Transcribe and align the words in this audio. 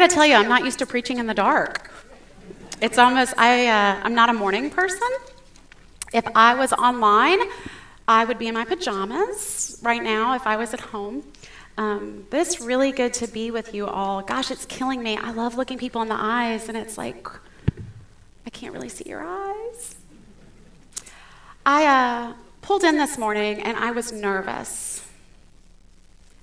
got 0.00 0.08
to 0.08 0.14
tell 0.14 0.24
you, 0.24 0.34
I'm 0.34 0.48
not 0.48 0.64
used 0.64 0.78
to 0.78 0.86
preaching 0.86 1.18
in 1.18 1.26
the 1.26 1.34
dark. 1.34 1.92
It's 2.80 2.96
almost, 2.96 3.34
I, 3.36 3.66
uh, 3.66 4.00
I'm 4.02 4.14
not 4.14 4.30
a 4.30 4.32
morning 4.32 4.70
person. 4.70 5.08
If 6.14 6.24
I 6.34 6.54
was 6.54 6.72
online, 6.72 7.38
I 8.08 8.24
would 8.24 8.38
be 8.38 8.48
in 8.48 8.54
my 8.54 8.64
pajamas 8.64 9.78
right 9.82 10.02
now 10.02 10.34
if 10.34 10.46
I 10.46 10.56
was 10.56 10.72
at 10.72 10.80
home. 10.80 11.22
Um, 11.76 12.26
but 12.30 12.40
it's 12.40 12.62
really 12.62 12.92
good 12.92 13.12
to 13.14 13.26
be 13.26 13.50
with 13.50 13.74
you 13.74 13.86
all. 13.86 14.22
Gosh, 14.22 14.50
it's 14.50 14.64
killing 14.64 15.02
me. 15.02 15.18
I 15.18 15.32
love 15.32 15.56
looking 15.56 15.76
people 15.76 16.00
in 16.00 16.08
the 16.08 16.18
eyes, 16.18 16.70
and 16.70 16.78
it's 16.78 16.96
like, 16.96 17.28
I 18.46 18.50
can't 18.50 18.72
really 18.72 18.88
see 18.88 19.06
your 19.06 19.22
eyes. 19.22 19.96
I 21.66 21.84
uh, 21.84 22.32
pulled 22.62 22.84
in 22.84 22.96
this 22.96 23.18
morning 23.18 23.60
and 23.60 23.76
I 23.76 23.90
was 23.90 24.12
nervous. 24.12 25.06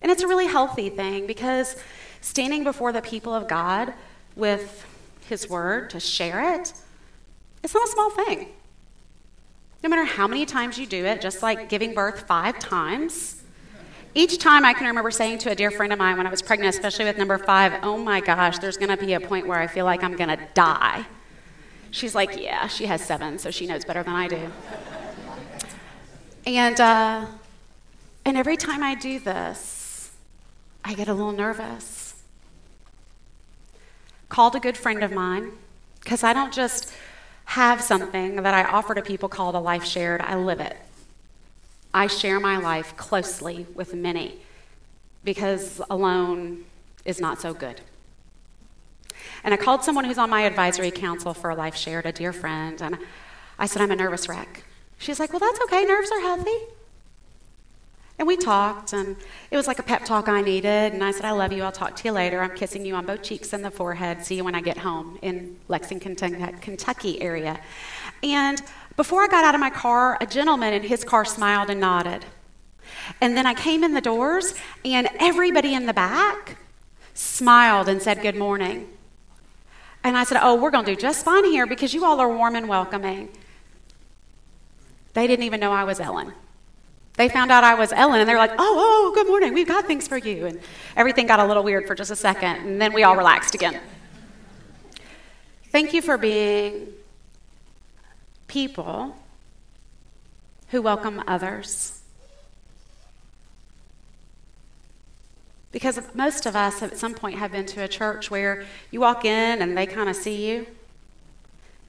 And 0.04 0.12
it's 0.12 0.22
a 0.22 0.28
really 0.28 0.46
healthy 0.46 0.90
thing 0.90 1.26
because 1.26 1.76
standing 2.22 2.64
before 2.64 2.92
the 2.92 3.02
people 3.02 3.34
of 3.34 3.48
God 3.48 3.94
with 4.36 4.86
His 5.28 5.50
Word 5.50 5.90
to 5.92 6.00
share 6.00 6.56
it, 6.56 6.74
it's 7.64 7.74
not 7.74 7.88
a 7.88 7.92
small 7.92 8.10
thing. 8.12 8.50
No 9.84 9.90
matter 9.90 10.06
how 10.06 10.28
many 10.28 10.46
times 10.46 10.78
you 10.78 10.86
do 10.86 11.06
it, 11.06 11.22
just 11.22 11.44
like 11.44 11.70
giving 11.70 11.94
birth 11.94 12.28
five 12.28 12.60
times, 12.60 13.44
each 14.16 14.40
time 14.40 14.66
I 14.66 14.74
can 14.74 14.88
remember 14.88 15.12
saying 15.12 15.40
to 15.40 15.52
a 15.52 15.56
dear 15.56 15.70
friend 15.70 15.94
of 15.94 16.00
mine 16.00 16.18
when 16.18 16.26
I 16.26 16.32
was 16.32 16.42
pregnant, 16.42 16.74
especially 16.74 17.06
with 17.06 17.18
number 17.18 17.38
five, 17.38 17.74
oh 17.84 17.98
my 17.98 18.20
gosh, 18.20 18.58
there's 18.58 18.78
going 18.78 18.90
to 18.90 18.98
be 18.98 19.14
a 19.14 19.20
point 19.20 19.48
where 19.48 19.60
I 19.60 19.68
feel 19.68 19.86
like 19.86 20.04
I'm 20.04 20.16
going 20.16 20.36
to 20.36 20.40
die. 20.56 21.06
She's 21.92 22.16
like, 22.16 22.40
yeah, 22.40 22.68
she 22.68 22.88
has 22.88 23.02
seven, 23.02 23.38
so 23.38 23.52
she 23.52 23.68
knows 23.68 23.86
better 23.86 24.04
than 24.04 24.16
I 24.16 24.28
do. 24.28 24.52
And, 26.46 26.82
uh, 26.82 27.26
and 28.26 28.38
every 28.38 28.58
time 28.58 28.82
I 28.82 28.96
do 28.96 29.20
this, 29.20 30.12
I 30.84 30.94
get 30.94 31.08
a 31.08 31.14
little 31.14 31.32
nervous. 31.32 32.07
Called 34.30 34.56
a 34.56 34.60
good 34.60 34.78
friend 34.78 35.04
of 35.04 35.12
mine, 35.12 35.52
because 36.02 36.24
I 36.24 36.34
don't 36.34 36.54
just 36.54 36.94
have 37.46 37.82
something 37.82 38.44
that 38.44 38.54
I 38.54 38.64
offer 38.64 38.94
to 38.94 39.02
people 39.02 39.30
called 39.30 39.56
a 39.56 39.60
life 39.60 39.86
shared, 39.86 40.22
I 40.22 40.36
live 40.36 40.60
it. 40.60 40.76
I 41.94 42.08
share 42.08 42.40
my 42.40 42.58
life 42.58 42.96
closely 42.98 43.66
with 43.74 43.94
many 43.94 44.40
because 45.24 45.82
alone 45.90 46.66
is 47.06 47.22
not 47.22 47.40
so 47.40 47.54
good. 47.54 47.82
And 49.44 49.54
I 49.54 49.58
called 49.58 49.84
someone 49.84 50.06
who's 50.06 50.18
on 50.18 50.30
my 50.30 50.42
advisory 50.42 50.92
council 50.92 51.34
for 51.34 51.50
a 51.50 51.56
life 51.56 51.76
shared, 51.76 52.06
a 52.06 52.12
dear 52.12 52.34
friend, 52.34 52.82
and 52.82 52.98
I 53.58 53.66
said, 53.66 53.82
I'm 53.82 53.92
a 53.92 53.96
nervous 53.96 54.28
wreck. 54.28 54.64
She's 54.98 55.20
like, 55.20 55.32
Well, 55.32 55.40
that's 55.40 55.60
okay. 55.62 55.86
Nerves 55.86 56.12
are 56.12 56.22
healthy. 56.22 56.58
And 58.20 58.28
we 58.28 58.36
talked, 58.36 58.94
and 58.94 59.16
it 59.52 59.58
was 59.58 59.68
like 59.68 59.78
a 59.78 59.84
pep 59.84 60.04
talk 60.04 60.28
I 60.28 60.42
needed. 60.42 60.94
And 60.94 61.04
I 61.04 61.12
said, 61.12 61.26
I 61.26 61.32
love 61.32 61.54
you. 61.54 61.62
I'll 61.64 61.72
talk 61.72 61.96
to 61.98 62.04
you 62.06 62.12
later. 62.12 62.42
I'm 62.42 62.56
kissing 62.56 62.84
you 62.84 62.96
on 62.96 63.06
both 63.06 63.22
cheeks 63.22 63.54
and 63.54 63.64
the 63.64 63.70
forehead. 63.70 64.26
See 64.26 64.36
you 64.36 64.44
when 64.44 64.56
I 64.56 64.62
get 64.62 64.78
home 64.78 65.20
in 65.22 65.58
Lexington, 65.68 66.16
Kentucky 66.16 67.22
area. 67.22 67.60
And 68.24 68.62
before 68.96 69.22
I 69.22 69.28
got 69.28 69.44
out 69.44 69.54
of 69.54 69.62
my 69.62 69.70
car, 69.70 70.18
a 70.20 70.26
gentleman 70.26 70.74
in 70.74 70.82
his 70.82 71.04
car 71.04 71.26
smiled 71.26 71.70
and 71.70 71.80
nodded. 71.80 72.26
And 73.22 73.38
then 73.38 73.46
I 73.46 73.54
came 73.54 73.84
in 73.84 73.94
the 73.94 74.02
doors, 74.02 74.56
and 74.84 75.08
everybody 75.20 75.76
in 75.76 75.86
the 75.86 75.94
back 75.94 76.58
smiled 77.14 77.88
and 77.88 78.02
said, 78.02 78.24
Good 78.24 78.36
morning. 78.36 78.90
And 80.04 80.18
I 80.18 80.24
said, 80.24 80.40
Oh, 80.42 80.56
we're 80.56 80.72
going 80.72 80.86
to 80.86 80.96
do 80.96 81.00
just 81.00 81.24
fine 81.24 81.46
here 81.46 81.68
because 81.68 81.94
you 81.94 82.04
all 82.04 82.20
are 82.20 82.36
warm 82.36 82.56
and 82.56 82.68
welcoming. 82.68 83.30
They 85.14 85.28
didn't 85.28 85.46
even 85.46 85.60
know 85.60 85.72
I 85.72 85.84
was 85.84 86.00
Ellen. 86.00 86.34
They 87.18 87.30
found 87.30 87.52
out 87.52 87.64
I 87.64 87.74
was 87.74 87.92
Ellen 87.92 88.20
and 88.20 88.30
they're 88.30 88.38
like, 88.38 88.52
oh, 88.52 88.56
oh, 88.60 89.12
good 89.14 89.28
morning, 89.28 89.54
we've 89.54 89.68
got 89.68 89.86
things 89.86 90.08
for 90.08 90.18
you. 90.18 90.46
And 90.46 90.60
everything 90.96 91.26
got 91.26 91.40
a 91.40 91.46
little 91.46 91.64
weird 91.64 91.88
for 91.88 91.96
just 91.96 92.12
a 92.12 92.16
second, 92.16 92.68
and 92.68 92.80
then 92.80 92.94
we 92.94 93.04
all 93.04 93.18
relaxed 93.18 93.56
again. 93.56 93.80
Thank 95.72 95.94
you 95.94 96.02
for 96.02 96.18
being 96.18 96.90
people 98.48 99.16
who 100.70 100.82
welcome 100.82 101.24
others. 101.28 102.02
Because 105.72 106.00
most 106.14 106.46
of 106.46 106.56
us 106.56 106.82
at 106.82 106.98
some 106.98 107.14
point 107.14 107.38
have 107.40 107.52
been 107.52 107.66
to 107.66 107.84
a 107.84 107.88
church 107.88 108.32
where 108.32 108.66
you 108.90 109.00
walk 109.00 109.26
in 109.26 109.62
and 109.62 109.78
they 109.78 109.86
kind 109.86 110.08
of 110.08 110.16
see 110.16 110.50
you, 110.50 110.68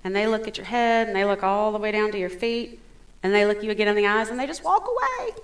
and 0.03 0.17
they 0.17 0.27
look 0.27 0.49
at 0.49 0.57
your 0.57 0.67
head 0.67 1.07
and 1.07 1.15
they 1.15 1.27
look 1.27 1.43
all 1.43 1.71
the 1.71 1.79
way 1.79 1.93
down 1.93 2.11
to 2.13 2.19
your 2.19 2.31
feet, 2.31 2.81
and 3.23 3.35
they 3.35 3.47
look 3.47 3.63
you 3.63 3.71
again 3.71 3.89
in 3.89 3.97
the 3.97 4.07
eyes 4.07 4.29
and 4.29 4.39
they 4.39 4.47
just 4.47 4.65
walk 4.65 4.87
away. 4.87 5.35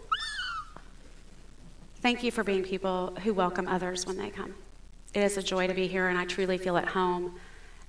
Thank 1.96 2.22
you 2.22 2.30
for 2.30 2.44
being 2.44 2.62
people 2.62 3.16
who 3.22 3.32
welcome 3.32 3.66
others 3.66 4.06
when 4.06 4.18
they 4.18 4.30
come. 4.30 4.54
It 5.14 5.20
is 5.20 5.36
a 5.36 5.42
joy 5.42 5.66
to 5.66 5.74
be 5.74 5.86
here, 5.86 6.08
and 6.08 6.18
I 6.18 6.24
truly 6.24 6.58
feel 6.58 6.76
at 6.76 6.88
home. 6.88 7.36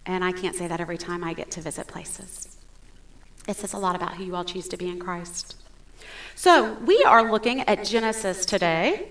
And 0.05 0.23
I 0.23 0.31
can't 0.31 0.55
say 0.55 0.67
that 0.67 0.79
every 0.79 0.97
time 0.97 1.23
I 1.23 1.33
get 1.33 1.51
to 1.51 1.61
visit 1.61 1.87
places. 1.87 2.57
It 3.47 3.57
says 3.57 3.73
a 3.73 3.77
lot 3.77 3.95
about 3.95 4.15
who 4.15 4.23
you 4.23 4.35
all 4.35 4.45
choose 4.45 4.67
to 4.69 4.77
be 4.77 4.87
in 4.87 4.99
Christ. 4.99 5.55
So, 6.35 6.73
we 6.85 7.03
are 7.03 7.31
looking 7.31 7.61
at 7.61 7.83
Genesis 7.83 8.45
today 8.45 9.09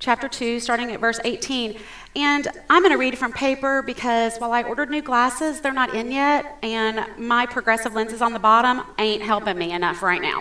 chapter 0.00 0.28
2, 0.28 0.58
starting 0.58 0.90
at 0.90 0.98
verse 0.98 1.20
18. 1.24 1.78
And 2.16 2.48
I'm 2.68 2.82
going 2.82 2.90
to 2.90 2.98
read 2.98 3.16
from 3.16 3.32
paper 3.32 3.82
because 3.82 4.38
while 4.38 4.52
I 4.52 4.64
ordered 4.64 4.90
new 4.90 5.02
glasses, 5.02 5.60
they're 5.60 5.72
not 5.72 5.94
in 5.94 6.10
yet, 6.10 6.58
and 6.62 7.06
my 7.16 7.46
progressive 7.46 7.94
lenses 7.94 8.20
on 8.20 8.32
the 8.32 8.38
bottom 8.40 8.82
ain't 8.98 9.22
helping 9.22 9.56
me 9.56 9.72
enough 9.72 10.02
right 10.02 10.20
now. 10.20 10.40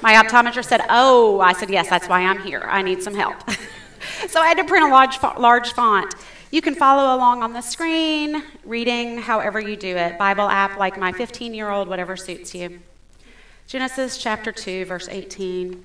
My 0.00 0.14
optometrist 0.14 0.64
said, 0.64 0.80
Oh, 0.88 1.40
I 1.40 1.52
said, 1.52 1.70
Yes, 1.70 1.88
that's 1.88 2.08
why 2.08 2.22
I'm 2.22 2.42
here. 2.42 2.62
I 2.64 2.82
need 2.82 3.02
some 3.02 3.14
help. 3.14 3.36
so 4.28 4.40
I 4.40 4.48
had 4.48 4.56
to 4.56 4.64
print 4.64 4.84
a 4.84 4.88
large, 4.88 5.22
large 5.38 5.72
font. 5.74 6.12
You 6.50 6.60
can 6.60 6.74
follow 6.74 7.14
along 7.16 7.42
on 7.42 7.52
the 7.52 7.60
screen, 7.60 8.42
reading 8.64 9.18
however 9.18 9.60
you 9.60 9.76
do 9.76 9.96
it. 9.96 10.18
Bible 10.18 10.48
app 10.48 10.76
like 10.76 10.98
my 10.98 11.12
15 11.12 11.54
year 11.54 11.70
old, 11.70 11.86
whatever 11.86 12.16
suits 12.16 12.54
you. 12.54 12.80
Genesis 13.68 14.18
chapter 14.18 14.50
2, 14.50 14.86
verse 14.86 15.08
18. 15.08 15.84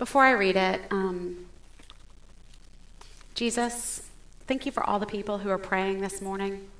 Before 0.00 0.24
I 0.24 0.30
read 0.30 0.56
it, 0.56 0.80
um, 0.90 1.44
Jesus, 3.34 4.08
thank 4.46 4.64
you 4.64 4.72
for 4.72 4.82
all 4.82 4.98
the 4.98 5.04
people 5.04 5.36
who 5.36 5.50
are 5.50 5.58
praying 5.58 6.00
this 6.00 6.22
morning. 6.22 6.70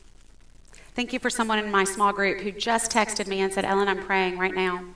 Thank 0.95 1.13
you 1.13 1.19
for 1.19 1.29
someone 1.29 1.59
in 1.59 1.71
my 1.71 1.85
small 1.85 2.15
group 2.15 2.41
who 2.41 2.51
just 2.51 2.91
texted 2.91 3.27
me 3.27 3.43
and 3.43 3.53
said, 3.53 3.67
Ellen, 3.67 3.89
I'm 3.89 4.03
praying 4.07 4.39
right 4.39 4.55
now. 4.55 4.87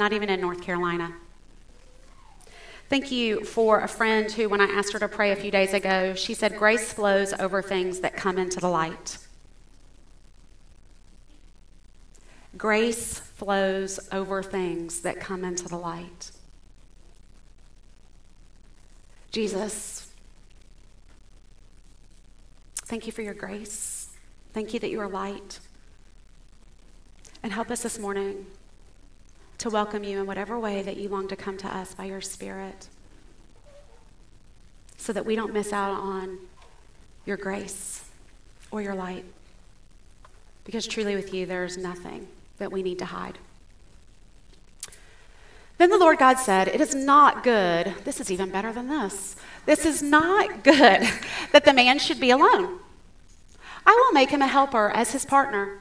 Not 0.00 0.12
even 0.12 0.28
in 0.30 0.40
North 0.40 0.60
Carolina. 0.62 1.14
Thank 2.88 3.12
you 3.12 3.44
for 3.44 3.82
a 3.82 3.88
friend 3.88 4.28
who, 4.32 4.48
when 4.48 4.60
I 4.60 4.64
asked 4.64 4.92
her 4.92 4.98
to 4.98 5.06
pray 5.06 5.30
a 5.30 5.36
few 5.36 5.52
days 5.52 5.72
ago, 5.72 6.14
she 6.14 6.34
said, 6.34 6.56
Grace 6.58 6.92
flows 6.92 7.32
over 7.34 7.62
things 7.62 8.00
that 8.00 8.16
come 8.16 8.36
into 8.36 8.58
the 8.58 8.68
light. 8.68 9.18
Grace 12.56 13.20
flows 13.20 14.00
over 14.10 14.42
things 14.42 15.02
that 15.02 15.20
come 15.20 15.44
into 15.44 15.68
the 15.68 15.78
light. 15.78 16.32
Jesus, 19.30 20.10
thank 22.76 23.06
you 23.06 23.12
for 23.12 23.22
your 23.22 23.34
grace. 23.34 24.10
Thank 24.52 24.72
you 24.72 24.80
that 24.80 24.90
you 24.90 25.00
are 25.00 25.08
light. 25.08 25.60
And 27.42 27.52
help 27.52 27.70
us 27.70 27.82
this 27.82 27.98
morning 27.98 28.46
to 29.58 29.70
welcome 29.70 30.02
you 30.02 30.20
in 30.20 30.26
whatever 30.26 30.58
way 30.58 30.82
that 30.82 30.96
you 30.96 31.08
long 31.08 31.28
to 31.28 31.36
come 31.36 31.58
to 31.58 31.68
us 31.68 31.94
by 31.94 32.04
your 32.06 32.20
Spirit 32.20 32.88
so 34.96 35.12
that 35.12 35.24
we 35.24 35.36
don't 35.36 35.52
miss 35.52 35.72
out 35.72 35.92
on 35.92 36.38
your 37.26 37.36
grace 37.36 38.04
or 38.70 38.82
your 38.82 38.94
light. 38.94 39.24
Because 40.64 40.86
truly, 40.86 41.14
with 41.14 41.32
you, 41.32 41.46
there's 41.46 41.76
nothing 41.76 42.28
that 42.58 42.72
we 42.72 42.82
need 42.82 42.98
to 42.98 43.06
hide. 43.06 43.38
Then 45.78 45.90
the 45.90 45.98
Lord 45.98 46.18
God 46.18 46.38
said, 46.38 46.68
It 46.68 46.80
is 46.80 46.94
not 46.94 47.42
good. 47.42 47.94
This 48.04 48.20
is 48.20 48.30
even 48.30 48.50
better 48.50 48.72
than 48.72 48.88
this. 48.88 49.36
This 49.64 49.86
is 49.86 50.02
not 50.02 50.64
good 50.64 50.74
that 51.52 51.64
the 51.64 51.72
man 51.72 51.98
should 51.98 52.20
be 52.20 52.30
alone. 52.30 52.80
I 53.86 53.92
will 53.92 54.12
make 54.12 54.30
him 54.30 54.42
a 54.42 54.48
helper 54.48 54.90
as 54.90 55.12
his 55.12 55.24
partner. 55.24 55.80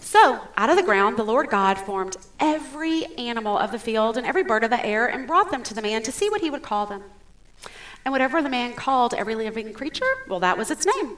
So, 0.00 0.40
out 0.56 0.70
of 0.70 0.76
the 0.76 0.82
ground, 0.82 1.16
the 1.16 1.24
Lord 1.24 1.48
God 1.48 1.78
formed 1.78 2.16
every 2.38 3.06
animal 3.16 3.58
of 3.58 3.72
the 3.72 3.78
field 3.78 4.16
and 4.16 4.26
every 4.26 4.44
bird 4.44 4.62
of 4.64 4.70
the 4.70 4.84
air 4.84 5.06
and 5.06 5.26
brought 5.26 5.50
them 5.50 5.62
to 5.64 5.74
the 5.74 5.82
man 5.82 6.02
to 6.02 6.12
see 6.12 6.28
what 6.28 6.42
he 6.42 6.50
would 6.50 6.62
call 6.62 6.86
them. 6.86 7.02
And 8.04 8.12
whatever 8.12 8.42
the 8.42 8.48
man 8.48 8.74
called 8.74 9.14
every 9.14 9.34
living 9.34 9.72
creature, 9.72 10.04
well, 10.28 10.40
that 10.40 10.58
was 10.58 10.70
its 10.70 10.86
name. 10.86 11.16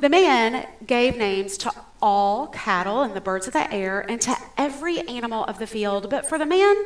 The 0.00 0.08
man 0.08 0.66
gave 0.86 1.16
names 1.16 1.58
to 1.58 1.72
all 2.00 2.46
cattle 2.48 3.02
and 3.02 3.14
the 3.14 3.20
birds 3.20 3.46
of 3.46 3.52
the 3.52 3.72
air 3.72 4.00
and 4.08 4.20
to 4.22 4.36
every 4.56 5.00
animal 5.08 5.44
of 5.44 5.58
the 5.58 5.66
field, 5.66 6.10
but 6.10 6.26
for 6.28 6.38
the 6.38 6.46
man, 6.46 6.76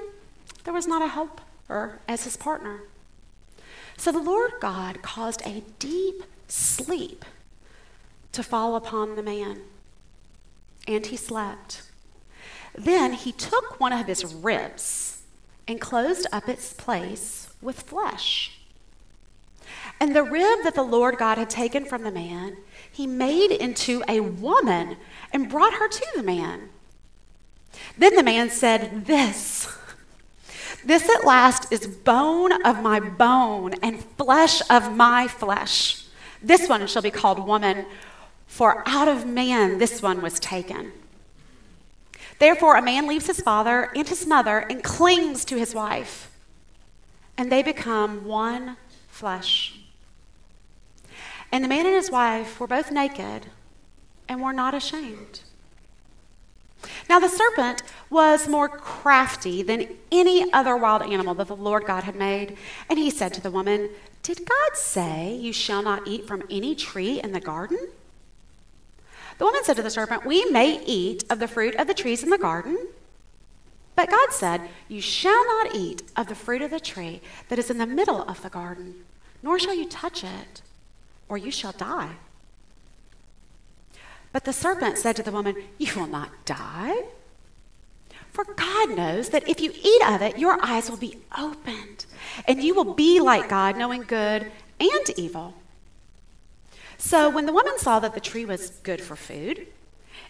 there 0.65 0.75
was 0.75 0.87
not 0.87 1.03
a 1.03 1.09
helper 1.09 2.01
as 2.09 2.25
his 2.25 2.37
partner. 2.37 2.83
So 3.97 4.11
the 4.11 4.19
Lord 4.19 4.53
God 4.61 5.03
caused 5.03 5.43
a 5.47 5.63
deep 5.79 6.23
sleep 6.49 7.25
to 8.33 8.43
fall 8.43 8.77
upon 8.77 9.17
the 9.17 9.23
man, 9.23 9.61
and 10.89 11.07
he 11.07 11.17
slept. 11.17 11.83
Then 12.75 13.13
he 13.13 13.33
took 13.33 13.79
one 13.79 13.93
of 13.93 14.07
his 14.07 14.25
ribs 14.25 15.23
and 15.69 15.81
closed 15.81 16.27
up 16.33 16.49
its 16.49 16.73
place 16.73 17.53
with 17.61 17.83
flesh. 17.83 18.59
And 20.01 20.17
the 20.17 20.25
rib 20.25 20.65
that 20.65 20.75
the 20.75 20.83
Lord 20.83 21.19
God 21.19 21.39
had 21.39 21.51
taken 21.51 21.85
from 21.85 22.03
the 22.03 22.11
man, 22.11 22.57
he 22.93 23.07
made 23.07 23.51
into 23.51 24.03
a 24.07 24.21
woman 24.21 24.97
and 25.33 25.49
brought 25.49 25.75
her 25.75 25.89
to 25.89 26.07
the 26.15 26.23
man. 26.23 26.69
Then 27.97 28.15
the 28.15 28.23
man 28.23 28.51
said, 28.51 29.07
This, 29.07 29.75
this 30.85 31.09
at 31.09 31.25
last 31.25 31.73
is 31.73 31.87
bone 31.87 32.53
of 32.67 32.83
my 32.83 33.01
bone 33.01 33.73
and 33.83 34.05
flesh 34.17 34.61
of 34.69 34.95
my 34.95 35.27
flesh. 35.27 36.05
This 36.43 36.69
one 36.69 36.87
shall 36.87 37.03
be 37.03 37.11
called 37.11 37.47
woman, 37.47 37.87
for 38.47 38.83
out 38.87 39.09
of 39.09 39.27
man 39.27 39.79
this 39.79 40.03
one 40.03 40.21
was 40.21 40.39
taken. 40.39 40.93
Therefore, 42.39 42.77
a 42.77 42.83
man 42.83 43.07
leaves 43.07 43.27
his 43.27 43.41
father 43.41 43.91
and 43.95 44.09
his 44.09 44.27
mother 44.27 44.59
and 44.59 44.83
clings 44.83 45.45
to 45.47 45.57
his 45.57 45.75
wife, 45.75 46.31
and 47.39 47.51
they 47.51 47.63
become 47.63 48.25
one 48.25 48.77
flesh. 49.09 49.82
And 51.53 51.63
the 51.63 51.69
man 51.69 51.87
and 51.87 51.95
his 51.95 52.11
wife 52.11 52.59
were 52.59 52.67
both 52.67 52.91
naked 52.91 53.47
and 54.27 54.41
were 54.41 54.55
not 54.55 54.75
ashamed. 54.75 55.43
Now, 57.09 57.21
the 57.21 57.29
serpent 57.29 57.83
was 58.11 58.49
more 58.49 58.69
crafty 58.69 59.63
than 59.63 59.89
any 60.11 60.53
other 60.53 60.77
wild 60.77 61.03
animal 61.03 61.35
that 61.35 61.47
the 61.47 61.55
Lord 61.55 61.85
God 61.85 62.05
had 62.05 62.17
made. 62.17 62.57
And 62.89 62.99
he 62.99 63.11
said 63.11 63.33
to 63.35 63.41
the 63.41 63.51
woman, 63.51 63.91
Did 64.23 64.47
God 64.49 64.77
say, 64.77 65.35
You 65.35 65.53
shall 65.53 65.83
not 65.83 66.09
eat 66.09 66.27
from 66.27 66.43
any 66.51 66.75
tree 66.75 67.21
in 67.21 67.33
the 67.33 67.41
garden? 67.41 67.91
The 69.39 69.45
woman 69.45 69.63
said 69.63 69.77
to 69.77 69.83
the 69.83 69.91
serpent, 69.91 70.25
We 70.25 70.45
may 70.47 70.83
eat 70.85 71.25
of 71.31 71.39
the 71.39 71.49
fruit 71.49 71.75
of 71.77 71.87
the 71.87 71.95
trees 71.95 72.23
in 72.23 72.31
the 72.31 72.39
garden. 72.39 72.79
But 73.95 74.11
God 74.11 74.33
said, 74.33 74.63
You 74.89 75.01
shall 75.01 75.45
not 75.47 75.75
eat 75.75 76.03
of 76.17 76.29
the 76.29 76.35
fruit 76.35 76.63
of 76.63 76.71
the 76.71 76.81
tree 76.81 77.21
that 77.49 77.59
is 77.59 77.71
in 77.71 77.79
the 77.79 77.87
middle 77.87 78.23
of 78.23 78.43
the 78.43 78.49
garden, 78.49 79.05
nor 79.43 79.59
shall 79.59 79.75
you 79.75 79.89
touch 79.89 80.25
it, 80.25 80.62
or 81.33 81.39
you 81.39 81.51
shall 81.51 81.73
die. 81.73 82.11
But 84.35 84.45
the 84.45 84.53
serpent 84.53 84.99
said 84.99 85.17
to 85.17 85.23
the 85.23 85.33
woman, 85.33 85.57
You 85.79 85.91
will 85.97 86.07
not 86.07 86.29
die. 86.45 87.05
For 88.33 88.45
God 88.45 88.91
knows 88.91 89.31
that 89.31 89.49
if 89.49 89.59
you 89.59 89.73
eat 89.73 90.03
of 90.07 90.21
it, 90.21 90.39
your 90.39 90.63
eyes 90.63 90.91
will 90.91 90.99
be 90.99 91.17
opened, 91.39 92.05
and 92.47 92.63
you 92.63 92.75
will 92.75 92.93
be 92.93 93.19
like 93.19 93.49
God, 93.49 93.79
knowing 93.79 94.03
good 94.03 94.53
and 94.79 95.11
evil. 95.17 95.55
So 96.99 97.31
when 97.31 97.47
the 97.47 97.53
woman 97.55 97.79
saw 97.79 97.99
that 98.01 98.13
the 98.13 98.21
tree 98.21 98.45
was 98.45 98.69
good 98.83 99.01
for 99.01 99.17
food, 99.17 99.67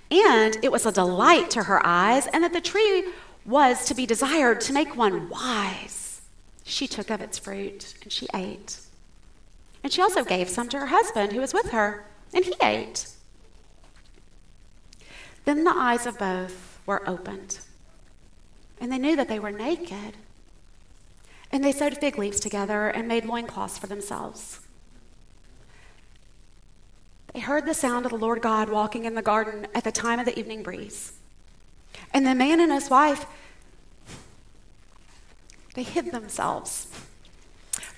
and 0.09 0.57
it 0.63 0.71
was 0.71 0.87
a 0.87 0.93
delight 0.93 1.51
to 1.51 1.65
her 1.65 1.85
eyes, 1.85 2.29
and 2.29 2.45
that 2.45 2.53
the 2.53 2.61
tree 2.61 3.09
was 3.45 3.87
to 3.87 3.95
be 3.95 4.07
desired 4.07 4.61
to 4.63 4.73
make 4.73 4.97
one 4.97 5.29
wise, 5.29 6.21
she 6.63 6.87
took 6.87 7.11
of 7.11 7.21
its 7.21 7.41
fruit 7.41 7.95
and 8.05 8.13
she 8.13 8.29
ate. 8.33 8.79
And 9.83 9.93
she 9.93 10.03
also 10.03 10.25
gave 10.25 10.49
some 10.49 10.69
to 10.69 10.79
her 10.79 10.87
husband 10.87 11.33
who 11.33 11.41
was 11.41 11.53
with 11.53 11.71
her, 11.71 12.07
and 12.33 12.45
he 12.45 12.55
ate. 12.63 13.09
Then 15.45 15.65
the 15.65 15.75
eyes 15.75 16.07
of 16.07 16.19
both 16.19 16.79
were 16.87 17.09
opened, 17.09 17.59
and 18.81 18.93
they 18.93 18.99
knew 18.99 19.17
that 19.17 19.29
they 19.29 19.41
were 19.41 19.51
naked. 19.51 20.17
And 21.51 21.63
they 21.63 21.73
sewed 21.73 21.99
fig 21.99 22.17
leaves 22.17 22.41
together 22.41 22.89
and 22.89 23.07
made 23.07 23.27
loincloths 23.27 23.77
for 23.77 23.87
themselves. 23.87 24.61
They 27.35 27.41
heard 27.41 27.67
the 27.67 27.75
sound 27.75 28.07
of 28.07 28.13
the 28.13 28.19
Lord 28.19 28.41
God 28.41 28.69
walking 28.69 29.05
in 29.05 29.15
the 29.15 29.23
garden 29.23 29.67
at 29.75 29.85
the 29.85 29.93
time 29.93 30.19
of 30.19 30.27
the 30.27 30.39
evening 30.39 30.63
breeze. 30.63 31.13
And 32.15 32.27
the 32.27 32.35
man 32.35 32.61
and 32.61 32.73
his 32.73 32.89
wife, 32.89 33.27
they 35.75 35.83
hid 35.83 36.13
themselves 36.13 36.89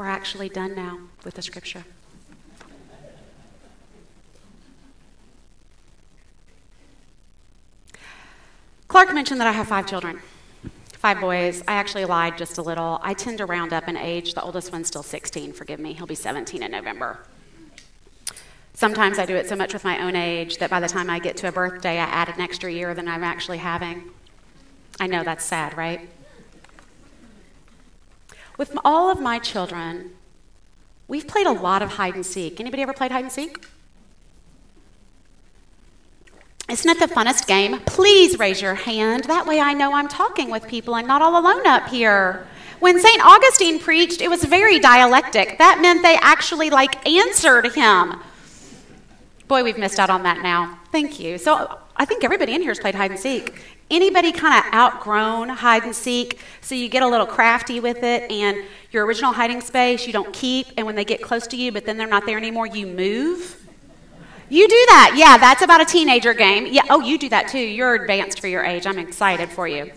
We're 0.00 0.06
actually 0.06 0.48
done 0.48 0.74
now 0.74 0.98
with 1.26 1.34
the 1.34 1.42
scripture. 1.42 1.84
Clark 8.88 9.12
mentioned 9.12 9.42
that 9.42 9.46
I 9.46 9.52
have 9.52 9.68
five 9.68 9.86
children 9.86 10.22
five 10.92 11.20
boys. 11.20 11.62
I 11.68 11.74
actually 11.74 12.06
lied 12.06 12.38
just 12.38 12.56
a 12.56 12.62
little. 12.62 12.98
I 13.02 13.12
tend 13.12 13.36
to 13.38 13.44
round 13.44 13.74
up 13.74 13.88
in 13.88 13.96
age. 13.98 14.32
The 14.32 14.42
oldest 14.42 14.72
one's 14.72 14.88
still 14.88 15.02
16, 15.02 15.52
forgive 15.52 15.78
me. 15.78 15.92
He'll 15.92 16.06
be 16.06 16.14
17 16.14 16.62
in 16.62 16.70
November. 16.70 17.18
Sometimes 18.72 19.18
I 19.18 19.26
do 19.26 19.36
it 19.36 19.50
so 19.50 19.54
much 19.54 19.74
with 19.74 19.84
my 19.84 20.02
own 20.02 20.16
age 20.16 20.56
that 20.58 20.70
by 20.70 20.80
the 20.80 20.88
time 20.88 21.10
I 21.10 21.18
get 21.18 21.36
to 21.38 21.48
a 21.48 21.52
birthday, 21.52 21.98
I 21.98 22.04
add 22.04 22.30
an 22.30 22.40
extra 22.40 22.72
year 22.72 22.94
than 22.94 23.06
I'm 23.06 23.22
actually 23.22 23.58
having. 23.58 24.12
I 24.98 25.06
know 25.06 25.24
that's 25.24 25.44
sad, 25.44 25.76
right? 25.76 26.08
With 28.60 28.76
all 28.84 29.10
of 29.10 29.18
my 29.18 29.38
children, 29.38 30.10
we've 31.08 31.26
played 31.26 31.46
a 31.46 31.50
lot 31.50 31.80
of 31.80 31.92
hide 31.92 32.14
and 32.14 32.26
seek. 32.26 32.60
Anybody 32.60 32.82
ever 32.82 32.92
played 32.92 33.10
hide 33.10 33.24
and 33.24 33.32
seek? 33.32 33.64
Isn't 36.68 36.90
it 36.90 36.98
the 36.98 37.06
funnest 37.06 37.46
game? 37.46 37.80
Please 37.86 38.38
raise 38.38 38.60
your 38.60 38.74
hand. 38.74 39.24
That 39.24 39.46
way 39.46 39.60
I 39.60 39.72
know 39.72 39.94
I'm 39.94 40.08
talking 40.08 40.50
with 40.50 40.68
people 40.68 40.94
and 40.94 41.08
not 41.08 41.22
all 41.22 41.40
alone 41.40 41.66
up 41.66 41.88
here. 41.88 42.46
When 42.80 43.00
St. 43.00 43.24
Augustine 43.24 43.78
preached, 43.78 44.20
it 44.20 44.28
was 44.28 44.44
very 44.44 44.78
dialectic. 44.78 45.56
That 45.56 45.80
meant 45.80 46.02
they 46.02 46.18
actually 46.20 46.68
like 46.68 47.08
answered 47.08 47.72
him. 47.74 48.20
Boy, 49.48 49.64
we've 49.64 49.78
missed 49.78 49.98
out 49.98 50.10
on 50.10 50.24
that 50.24 50.42
now. 50.42 50.78
Thank 50.92 51.18
you. 51.18 51.38
So 51.38 51.78
I 52.00 52.06
think 52.06 52.24
everybody 52.24 52.54
in 52.54 52.62
here 52.62 52.70
has 52.70 52.78
played 52.78 52.94
hide 52.94 53.10
and 53.10 53.20
seek. 53.20 53.60
Anybody 53.90 54.32
kind 54.32 54.54
of 54.58 54.72
outgrown 54.72 55.50
hide 55.50 55.82
and 55.82 55.94
seek, 55.94 56.38
so 56.62 56.74
you 56.74 56.88
get 56.88 57.02
a 57.02 57.06
little 57.06 57.26
crafty 57.26 57.78
with 57.78 58.02
it, 58.02 58.30
and 58.30 58.64
your 58.90 59.04
original 59.04 59.34
hiding 59.34 59.60
space 59.60 60.06
you 60.06 60.12
don't 60.14 60.32
keep, 60.32 60.68
and 60.78 60.86
when 60.86 60.94
they 60.94 61.04
get 61.04 61.20
close 61.20 61.46
to 61.48 61.58
you, 61.58 61.70
but 61.70 61.84
then 61.84 61.98
they're 61.98 62.06
not 62.06 62.24
there 62.24 62.38
anymore, 62.38 62.66
you 62.66 62.86
move. 62.86 63.62
You 64.48 64.66
do 64.66 64.84
that. 64.86 65.12
Yeah, 65.14 65.36
that's 65.36 65.60
about 65.60 65.82
a 65.82 65.84
teenager 65.84 66.32
game. 66.32 66.66
Yeah, 66.68 66.84
oh, 66.88 67.02
you 67.02 67.18
do 67.18 67.28
that 67.28 67.48
too. 67.48 67.58
You're 67.58 67.96
advanced 67.96 68.40
for 68.40 68.46
your 68.46 68.64
age. 68.64 68.86
I'm 68.86 68.98
excited 68.98 69.50
for 69.50 69.68
you. 69.68 69.92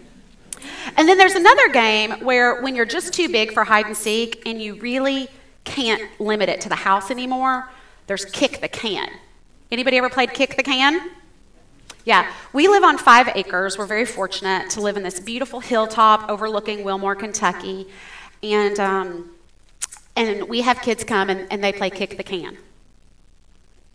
And 0.98 1.08
then 1.08 1.18
there's 1.18 1.36
another 1.36 1.70
game 1.70 2.12
where 2.20 2.62
when 2.62 2.76
you're 2.76 2.86
just 2.86 3.14
too 3.14 3.30
big 3.30 3.54
for 3.54 3.64
hide 3.64 3.86
and 3.86 3.96
seek 3.96 4.46
and 4.46 4.62
you 4.62 4.76
really 4.76 5.30
can't 5.64 6.04
limit 6.20 6.50
it 6.50 6.60
to 6.62 6.70
the 6.70 6.76
house 6.76 7.10
anymore, 7.10 7.72
there's 8.08 8.26
kick 8.26 8.60
the 8.60 8.68
can. 8.68 9.10
Anybody 9.72 9.98
ever 9.98 10.10
played 10.10 10.34
kick 10.34 10.58
the 10.58 10.64
can? 10.64 11.10
Yeah, 12.06 12.30
we 12.52 12.68
live 12.68 12.84
on 12.84 12.98
five 12.98 13.30
acres. 13.34 13.78
We're 13.78 13.86
very 13.86 14.06
fortunate 14.06 14.70
to 14.72 14.82
live 14.82 14.98
in 14.98 15.04
this 15.04 15.22
beautiful 15.22 15.62
hilltop 15.62 16.30
overlooking 16.30 16.84
Wilmore, 16.84 17.16
Kentucky. 17.16 17.88
And, 18.42 18.78
um, 18.78 19.32
and 20.16 20.50
we 20.50 20.62
have 20.62 20.82
kids 20.82 21.06
come 21.06 21.30
and, 21.30 21.48
and 21.50 21.64
they 21.64 21.72
play 21.72 21.90
kick 21.90 22.18
the 22.18 22.24
can. 22.24 22.58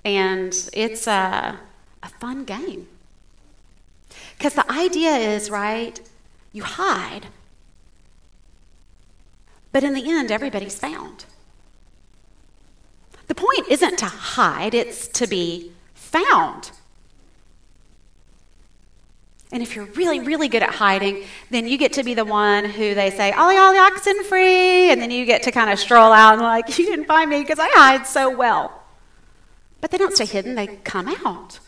And 0.06 0.54
it's 0.72 1.06
a, 1.06 1.58
a 2.02 2.08
fun 2.08 2.44
game. 2.44 2.88
Because 4.38 4.54
the 4.54 4.70
idea 4.72 5.10
is, 5.10 5.50
right, 5.50 6.00
you 6.52 6.62
hide, 6.62 7.26
but 9.70 9.84
in 9.84 9.92
the 9.92 10.10
end, 10.10 10.30
everybody's 10.30 10.78
found. 10.78 11.26
The 13.26 13.34
point 13.34 13.68
isn't 13.68 13.98
to 13.98 14.06
hide, 14.06 14.72
it's 14.72 15.08
to 15.08 15.26
be 15.26 15.72
found. 15.94 16.70
And 19.50 19.62
if 19.62 19.74
you're 19.74 19.86
really, 19.86 20.20
really 20.20 20.48
good 20.48 20.62
at 20.62 20.70
hiding, 20.70 21.24
then 21.50 21.66
you 21.66 21.78
get 21.78 21.94
to 21.94 22.02
be 22.02 22.12
the 22.12 22.24
one 22.24 22.66
who 22.66 22.94
they 22.94 23.10
say, 23.10 23.32
Ollie, 23.32 23.56
Ollie, 23.56 23.78
oxen 23.78 24.22
free. 24.24 24.90
And 24.90 25.00
then 25.00 25.10
you 25.10 25.24
get 25.24 25.42
to 25.44 25.50
kind 25.50 25.70
of 25.70 25.78
stroll 25.78 26.12
out 26.12 26.34
and, 26.34 26.42
like, 26.42 26.78
you 26.78 26.84
didn't 26.84 27.06
find 27.06 27.30
me 27.30 27.40
because 27.40 27.58
I 27.58 27.68
hide 27.70 28.06
so 28.06 28.34
well. 28.34 28.82
But 29.80 29.90
they 29.90 29.96
don't 29.98 30.14
stay 30.14 30.26
hidden, 30.26 30.54
they 30.54 30.66
come 30.66 31.08
out. 31.08 31.60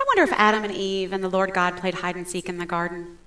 I 0.00 0.04
wonder 0.06 0.22
if 0.22 0.38
Adam 0.38 0.64
and 0.64 0.72
Eve 0.72 1.12
and 1.12 1.22
the 1.22 1.28
Lord 1.28 1.52
God 1.52 1.76
played 1.76 1.94
hide 1.94 2.16
and 2.16 2.26
seek 2.26 2.48
in 2.48 2.58
the 2.58 2.66
garden. 2.66 3.18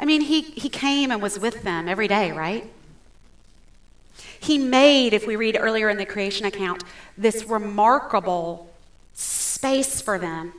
I 0.00 0.06
mean, 0.06 0.22
he, 0.22 0.40
he 0.40 0.70
came 0.70 1.10
and 1.10 1.20
was 1.20 1.38
with 1.38 1.62
them 1.62 1.86
every 1.86 2.08
day, 2.08 2.32
right? 2.32 2.64
He 4.40 4.56
made, 4.56 5.12
if 5.12 5.26
we 5.26 5.36
read 5.36 5.56
earlier 5.60 5.90
in 5.90 5.98
the 5.98 6.06
creation 6.06 6.46
account, 6.46 6.82
this 7.16 7.44
remarkable 7.44 8.70
space 9.12 10.00
for 10.00 10.18
them. 10.18 10.54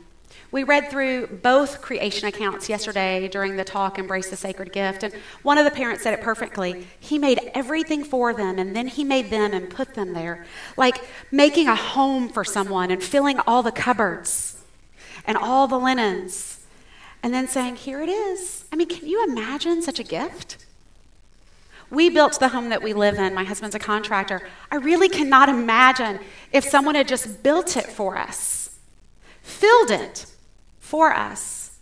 We 0.51 0.63
read 0.63 0.91
through 0.91 1.27
both 1.27 1.81
creation 1.81 2.27
accounts 2.27 2.69
yesterday 2.69 3.27
during 3.29 3.55
the 3.55 3.63
talk, 3.63 3.97
Embrace 3.97 4.29
the 4.29 4.35
Sacred 4.35 4.71
Gift, 4.71 5.01
and 5.01 5.13
one 5.43 5.57
of 5.57 5.65
the 5.65 5.71
parents 5.71 6.03
said 6.03 6.13
it 6.13 6.21
perfectly. 6.21 6.85
He 6.99 7.17
made 7.17 7.39
everything 7.55 8.03
for 8.03 8.33
them, 8.33 8.59
and 8.59 8.75
then 8.75 8.87
he 8.87 9.03
made 9.03 9.29
them 9.29 9.53
and 9.53 9.69
put 9.69 9.95
them 9.95 10.13
there. 10.13 10.45
Like 10.77 11.01
making 11.31 11.67
a 11.67 11.75
home 11.75 12.29
for 12.29 12.43
someone 12.43 12.91
and 12.91 13.01
filling 13.01 13.39
all 13.47 13.63
the 13.63 13.71
cupboards 13.71 14.61
and 15.25 15.37
all 15.37 15.67
the 15.67 15.79
linens, 15.79 16.59
and 17.23 17.33
then 17.33 17.47
saying, 17.47 17.77
Here 17.77 18.01
it 18.01 18.09
is. 18.09 18.65
I 18.71 18.75
mean, 18.75 18.89
can 18.89 19.07
you 19.07 19.23
imagine 19.23 19.81
such 19.81 19.99
a 19.99 20.03
gift? 20.03 20.57
We 21.91 22.09
built 22.09 22.39
the 22.39 22.47
home 22.47 22.69
that 22.69 22.81
we 22.81 22.93
live 22.93 23.19
in. 23.19 23.33
My 23.33 23.43
husband's 23.43 23.75
a 23.75 23.79
contractor. 23.79 24.41
I 24.71 24.77
really 24.77 25.09
cannot 25.09 25.49
imagine 25.49 26.19
if 26.53 26.63
someone 26.63 26.95
had 26.95 27.07
just 27.07 27.43
built 27.43 27.75
it 27.75 27.85
for 27.85 28.17
us, 28.17 28.79
filled 29.41 29.91
it 29.91 30.25
for 30.79 31.13
us, 31.13 31.77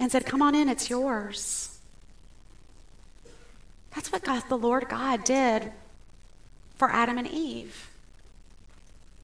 and 0.00 0.10
said, 0.10 0.26
Come 0.26 0.42
on 0.42 0.56
in, 0.56 0.68
it's 0.68 0.90
yours. 0.90 1.78
That's 3.94 4.10
what 4.10 4.24
God, 4.24 4.42
the 4.48 4.58
Lord 4.58 4.88
God 4.88 5.22
did 5.24 5.72
for 6.76 6.90
Adam 6.90 7.16
and 7.16 7.28
Eve. 7.28 7.88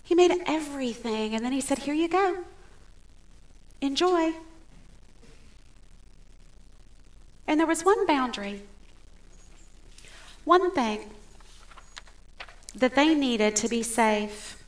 He 0.04 0.14
made 0.14 0.32
everything, 0.46 1.34
and 1.34 1.44
then 1.44 1.52
He 1.52 1.60
said, 1.60 1.78
Here 1.78 1.94
you 1.94 2.08
go. 2.08 2.44
Enjoy. 3.80 4.32
And 7.48 7.58
there 7.58 7.66
was 7.66 7.84
one 7.84 8.06
boundary 8.06 8.62
one 10.44 10.70
thing 10.70 11.11
that 12.75 12.94
they 12.94 13.14
needed 13.14 13.54
to 13.56 13.68
be 13.68 13.82
safe 13.82 14.62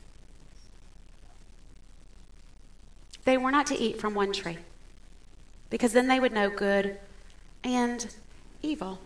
they 3.25 3.37
were 3.37 3.51
not 3.51 3.65
to 3.67 3.75
eat 3.75 3.99
from 3.99 4.13
one 4.13 4.31
tree 4.31 4.59
because 5.69 5.91
then 5.91 6.07
they 6.07 6.19
would 6.19 6.31
know 6.31 6.49
good 6.49 6.97
and 7.63 8.15
evil. 8.61 8.99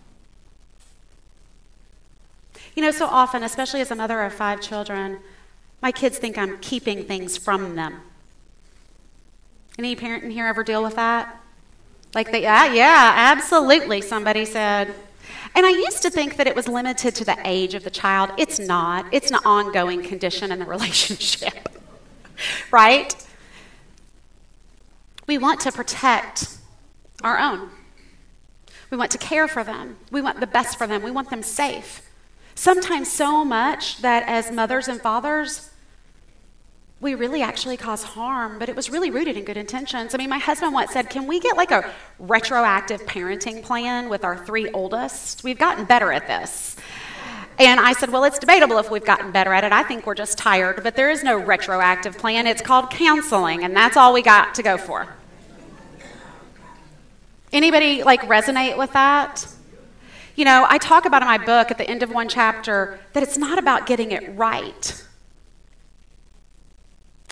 You 2.75 2.83
know, 2.83 2.91
so 2.91 3.05
often, 3.05 3.43
especially 3.43 3.81
as 3.81 3.91
a 3.91 3.95
mother 3.95 4.21
of 4.21 4.33
five 4.33 4.61
children, 4.61 5.19
my 5.81 5.91
kids 5.91 6.17
think 6.17 6.37
I'm 6.37 6.59
keeping 6.59 7.05
things 7.05 7.37
from 7.37 7.75
them. 7.75 8.01
Any 9.77 9.95
parent 9.95 10.25
in 10.25 10.31
here 10.31 10.45
ever 10.45 10.63
deal 10.63 10.83
with 10.83 10.95
that? 10.95 11.41
Like, 12.13 12.31
they, 12.31 12.41
yeah, 12.41 12.71
yeah, 12.73 13.13
absolutely, 13.15 14.01
somebody 14.01 14.43
said. 14.43 14.93
And 15.55 15.65
I 15.65 15.69
used 15.69 16.01
to 16.03 16.09
think 16.09 16.37
that 16.37 16.47
it 16.47 16.55
was 16.55 16.67
limited 16.67 17.15
to 17.15 17.25
the 17.25 17.37
age 17.45 17.73
of 17.73 17.83
the 17.83 17.89
child. 17.89 18.31
It's 18.37 18.59
not, 18.59 19.05
it's 19.11 19.31
an 19.31 19.37
ongoing 19.45 20.03
condition 20.03 20.51
in 20.51 20.59
the 20.59 20.65
relationship, 20.75 21.69
right? 22.71 23.15
We 25.27 25.37
want 25.37 25.59
to 25.61 25.71
protect 25.71 26.57
our 27.23 27.37
own. 27.37 27.69
We 28.89 28.97
want 28.97 29.11
to 29.11 29.17
care 29.17 29.47
for 29.47 29.63
them. 29.63 29.97
We 30.11 30.21
want 30.21 30.39
the 30.39 30.47
best 30.47 30.77
for 30.77 30.87
them. 30.87 31.03
We 31.03 31.11
want 31.11 31.29
them 31.29 31.43
safe. 31.43 32.01
Sometimes 32.55 33.11
so 33.11 33.45
much 33.45 34.01
that 34.01 34.23
as 34.27 34.51
mothers 34.51 34.87
and 34.87 34.99
fathers, 34.99 35.68
we 37.01 37.15
really 37.15 37.41
actually 37.41 37.77
cause 37.77 38.03
harm, 38.03 38.59
but 38.59 38.67
it 38.67 38.75
was 38.75 38.89
really 38.89 39.09
rooted 39.09 39.37
in 39.37 39.45
good 39.45 39.55
intentions. 39.55 40.13
I 40.13 40.17
mean, 40.17 40.29
my 40.29 40.37
husband 40.37 40.73
once 40.73 40.91
said, 40.91 41.09
Can 41.09 41.27
we 41.27 41.39
get 41.39 41.55
like 41.55 41.71
a 41.71 41.89
retroactive 42.19 43.01
parenting 43.05 43.63
plan 43.63 44.09
with 44.09 44.25
our 44.25 44.37
three 44.45 44.69
oldest? 44.71 45.43
We've 45.43 45.57
gotten 45.57 45.85
better 45.85 46.11
at 46.11 46.27
this. 46.27 46.75
And 47.57 47.79
I 47.79 47.93
said, 47.93 48.09
Well, 48.09 48.25
it's 48.25 48.37
debatable 48.37 48.77
if 48.79 48.91
we've 48.91 49.05
gotten 49.05 49.31
better 49.31 49.53
at 49.53 49.63
it. 49.63 49.71
I 49.71 49.83
think 49.83 50.05
we're 50.05 50.15
just 50.15 50.37
tired, 50.37 50.83
but 50.83 50.97
there 50.97 51.09
is 51.09 51.23
no 51.23 51.37
retroactive 51.37 52.17
plan. 52.17 52.45
It's 52.45 52.61
called 52.61 52.89
counseling, 52.89 53.63
and 53.63 53.73
that's 53.73 53.95
all 53.95 54.13
we 54.13 54.21
got 54.21 54.55
to 54.55 54.63
go 54.63 54.77
for. 54.77 55.07
Anybody 57.53 58.03
like 58.03 58.21
resonate 58.23 58.77
with 58.77 58.91
that? 58.91 59.47
You 60.35 60.45
know, 60.45 60.65
I 60.69 60.77
talk 60.77 61.05
about 61.05 61.21
in 61.21 61.27
my 61.27 61.37
book 61.37 61.71
at 61.71 61.77
the 61.77 61.89
end 61.89 62.03
of 62.03 62.11
one 62.11 62.27
chapter 62.27 62.99
that 63.13 63.23
it's 63.23 63.37
not 63.37 63.57
about 63.57 63.87
getting 63.87 64.11
it 64.11 64.35
right. 64.35 65.05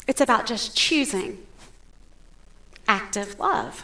It's 0.08 0.22
about 0.22 0.46
just 0.46 0.76
choosing 0.76 1.46
active 2.88 3.38
love. 3.40 3.84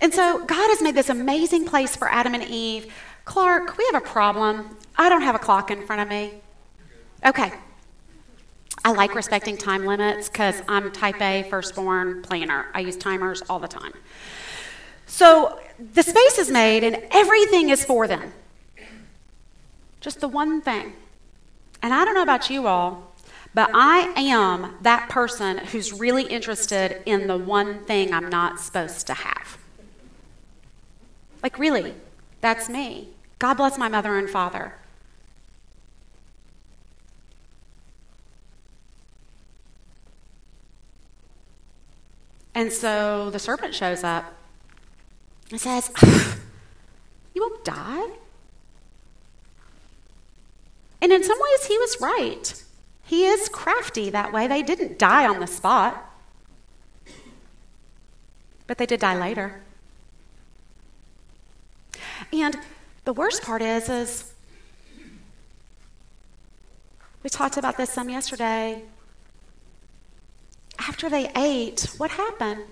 And 0.00 0.12
so 0.12 0.44
God 0.44 0.68
has 0.68 0.82
made 0.82 0.94
this 0.94 1.08
amazing 1.08 1.64
place 1.64 1.94
for 1.94 2.08
Adam 2.08 2.34
and 2.34 2.44
Eve. 2.44 2.92
Clark, 3.24 3.76
we 3.78 3.84
have 3.92 4.02
a 4.02 4.06
problem. 4.06 4.76
I 4.96 5.08
don't 5.08 5.22
have 5.22 5.34
a 5.34 5.38
clock 5.38 5.70
in 5.70 5.86
front 5.86 6.02
of 6.02 6.08
me. 6.08 6.34
Okay. 7.24 7.52
I 8.84 8.92
like 8.92 9.14
respecting 9.14 9.56
time 9.56 9.84
limits 9.84 10.28
because 10.28 10.60
I'm 10.66 10.90
type 10.90 11.20
A, 11.20 11.44
firstborn, 11.48 12.22
planner. 12.22 12.66
I 12.74 12.80
use 12.80 12.96
timers 12.96 13.42
all 13.48 13.60
the 13.60 13.68
time. 13.68 13.92
So 15.06 15.60
the 15.92 16.02
space 16.02 16.38
is 16.38 16.50
made 16.50 16.82
and 16.82 17.00
everything 17.12 17.70
is 17.70 17.84
for 17.84 18.08
them. 18.08 18.32
Just 20.00 20.20
the 20.20 20.26
one 20.26 20.60
thing. 20.62 20.94
And 21.80 21.94
I 21.94 22.04
don't 22.04 22.14
know 22.14 22.22
about 22.22 22.50
you 22.50 22.66
all, 22.66 23.11
but 23.54 23.70
I 23.74 24.12
am 24.16 24.76
that 24.80 25.08
person 25.08 25.58
who's 25.58 25.92
really 25.92 26.24
interested 26.24 27.02
in 27.04 27.26
the 27.26 27.36
one 27.36 27.84
thing 27.84 28.12
I'm 28.12 28.28
not 28.28 28.58
supposed 28.60 29.06
to 29.08 29.14
have. 29.14 29.58
Like, 31.42 31.58
really, 31.58 31.94
that's 32.40 32.68
me. 32.68 33.08
God 33.38 33.54
bless 33.54 33.76
my 33.76 33.88
mother 33.88 34.16
and 34.16 34.30
father. 34.30 34.74
And 42.54 42.72
so 42.72 43.30
the 43.30 43.38
serpent 43.38 43.74
shows 43.74 44.04
up 44.04 44.34
and 45.50 45.60
says, 45.60 45.90
You 47.34 47.42
won't 47.42 47.64
die. 47.64 48.10
And 51.00 51.12
in 51.12 51.24
some 51.24 51.38
ways, 51.38 51.66
he 51.66 51.76
was 51.78 51.96
right. 52.00 52.62
He 53.12 53.26
is 53.26 53.50
crafty 53.50 54.08
that 54.08 54.32
way. 54.32 54.46
They 54.46 54.62
didn't 54.62 54.98
die 54.98 55.26
on 55.26 55.38
the 55.38 55.46
spot, 55.46 56.02
but 58.66 58.78
they 58.78 58.86
did 58.86 59.00
die 59.00 59.18
later. 59.18 59.60
And 62.32 62.56
the 63.04 63.12
worst 63.12 63.42
part 63.42 63.60
is, 63.60 63.90
is 63.90 64.32
we 67.22 67.28
talked 67.28 67.58
about 67.58 67.76
this 67.76 67.90
some 67.90 68.08
yesterday. 68.08 68.80
After 70.78 71.10
they 71.10 71.30
ate, 71.36 71.92
what 71.98 72.12
happened? 72.12 72.62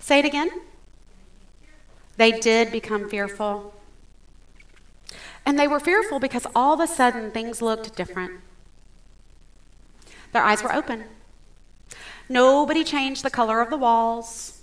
Say 0.00 0.20
it 0.20 0.24
again. 0.24 0.48
They 2.16 2.32
did 2.32 2.72
become 2.72 3.10
fearful. 3.10 3.74
And 5.48 5.58
they 5.58 5.66
were 5.66 5.80
fearful 5.80 6.20
because 6.20 6.46
all 6.54 6.74
of 6.74 6.80
a 6.80 6.86
sudden 6.86 7.30
things 7.30 7.62
looked 7.62 7.96
different. 7.96 8.42
Their 10.32 10.42
eyes 10.42 10.62
were 10.62 10.74
open. 10.74 11.04
Nobody 12.28 12.84
changed 12.84 13.22
the 13.22 13.30
color 13.30 13.62
of 13.62 13.70
the 13.70 13.78
walls. 13.78 14.60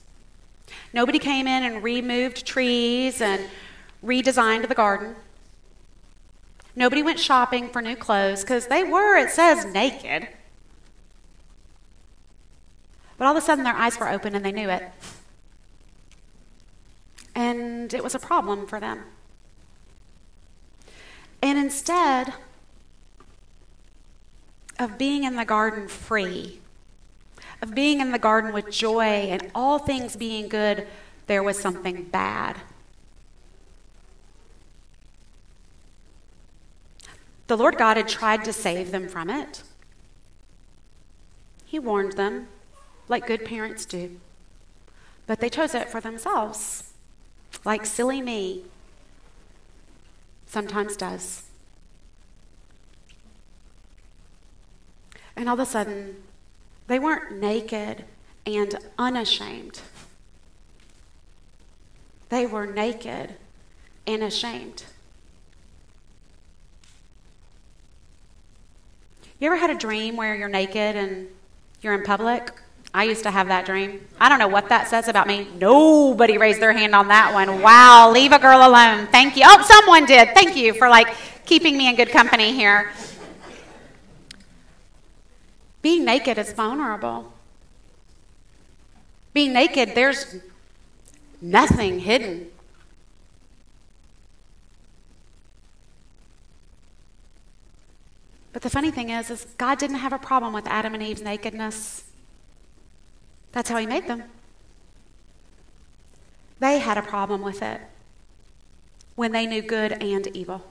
Nobody 0.93 1.17
came 1.17 1.47
in 1.47 1.63
and 1.63 1.81
removed 1.81 2.45
trees 2.45 3.19
and 3.19 3.49
redesigned 4.05 4.67
the 4.67 4.75
garden. 4.75 5.15
Nobody 6.75 7.01
went 7.01 7.19
shopping 7.19 7.67
for 7.69 7.81
new 7.81 7.95
clothes 7.95 8.41
because 8.41 8.67
they 8.67 8.83
were, 8.83 9.17
it 9.17 9.31
says, 9.31 9.65
naked. 9.65 10.27
But 13.17 13.25
all 13.25 13.35
of 13.35 13.41
a 13.41 13.41
sudden 13.43 13.63
their 13.63 13.73
eyes 13.73 13.99
were 13.99 14.07
open 14.07 14.35
and 14.35 14.45
they 14.45 14.51
knew 14.51 14.69
it. 14.69 14.83
And 17.33 17.91
it 17.91 18.03
was 18.03 18.13
a 18.13 18.19
problem 18.19 18.67
for 18.67 18.79
them. 18.79 19.05
And 21.45 21.59
instead 21.59 22.33
of 24.79 24.97
being 24.97 25.25
in 25.25 25.35
the 25.35 25.45
garden 25.45 25.87
free, 25.87 26.59
of 27.61 27.75
being 27.75 28.01
in 28.01 28.11
the 28.11 28.17
garden 28.17 28.51
with 28.51 28.71
joy 28.71 29.27
and 29.29 29.51
all 29.53 29.77
things 29.77 30.15
being 30.15 30.47
good, 30.49 30.87
there 31.27 31.43
was 31.43 31.59
something 31.59 32.05
bad. 32.05 32.57
The 37.45 37.55
Lord 37.55 37.77
God 37.77 37.97
had 37.97 38.07
tried 38.07 38.43
to 38.45 38.51
save 38.51 38.89
them 38.89 39.07
from 39.07 39.29
it. 39.29 39.61
He 41.63 41.77
warned 41.77 42.13
them, 42.13 42.47
like 43.07 43.27
good 43.27 43.45
parents 43.45 43.85
do. 43.85 44.19
But 45.27 45.41
they 45.41 45.49
chose 45.49 45.75
it 45.75 45.91
for 45.91 46.01
themselves, 46.01 46.91
like 47.63 47.85
silly 47.85 48.19
me 48.19 48.63
sometimes 50.55 50.95
does. 50.95 51.43
And 55.35 55.50
all 55.50 55.55
of 55.55 55.59
a 55.59 55.65
sudden, 55.65 56.15
they 56.88 56.97
weren't 56.97 57.41
naked 57.41 58.05
and 58.45 58.74
unashamed. 58.97 59.81
They 62.29 62.45
were 62.45 62.65
naked 62.65 63.35
and 64.07 64.24
ashamed. 64.24 64.85
You 69.41 69.47
ever 69.47 69.57
had 69.57 69.71
a 69.71 69.75
dream 69.75 70.15
where 70.15 70.38
you're 70.38 70.47
naked 70.47 70.95
and 70.95 71.27
you're 71.81 71.95
in 71.95 72.03
public? 72.03 72.53
I 72.95 73.03
used 73.03 73.23
to 73.23 73.31
have 73.31 73.49
that 73.49 73.65
dream. 73.65 74.07
I 74.21 74.29
don't 74.29 74.39
know 74.39 74.47
what 74.47 74.69
that 74.69 74.87
says 74.87 75.09
about 75.09 75.27
me. 75.27 75.49
Nobody 75.59 76.37
raised 76.37 76.61
their 76.61 76.71
hand 76.71 76.95
on 76.95 77.09
that 77.09 77.33
one. 77.33 77.61
Wow, 77.61 78.09
leave 78.09 78.31
a 78.31 78.39
girl 78.39 78.65
alone. 78.65 79.07
Thank 79.07 79.35
you. 79.35 79.43
Oh, 79.45 79.61
someone 79.63 80.05
did. 80.05 80.29
Thank 80.33 80.55
you 80.55 80.73
for 80.73 80.87
like 80.87 81.13
keeping 81.45 81.77
me 81.77 81.89
in 81.89 81.97
good 81.97 82.09
company 82.09 82.53
here. 82.53 82.93
Being 85.81 86.05
naked 86.05 86.37
is 86.37 86.53
vulnerable. 86.53 87.33
Being 89.33 89.51
naked, 89.51 89.93
there's 89.93 90.37
nothing 91.41 91.99
hidden. 91.99 92.47
But 98.53 98.61
the 98.61 98.69
funny 98.69 98.89
thing 98.89 99.09
is, 99.09 99.29
is 99.29 99.47
God 99.57 99.79
didn't 99.79 99.97
have 99.97 100.13
a 100.13 100.17
problem 100.17 100.53
with 100.53 100.65
Adam 100.65 100.93
and 100.93 101.03
Eve's 101.03 101.21
nakedness. 101.21 102.04
That's 103.55 103.69
how 103.69 103.77
he 103.77 103.85
made 103.85 104.05
them. 104.05 104.21
They 106.59 106.79
had 106.79 106.97
a 106.97 107.01
problem 107.01 107.41
with 107.41 107.62
it 107.62 107.79
when 109.15 109.31
they 109.31 109.45
knew 109.45 109.62
good 109.62 109.93
and 109.93 110.27
evil. 110.27 110.62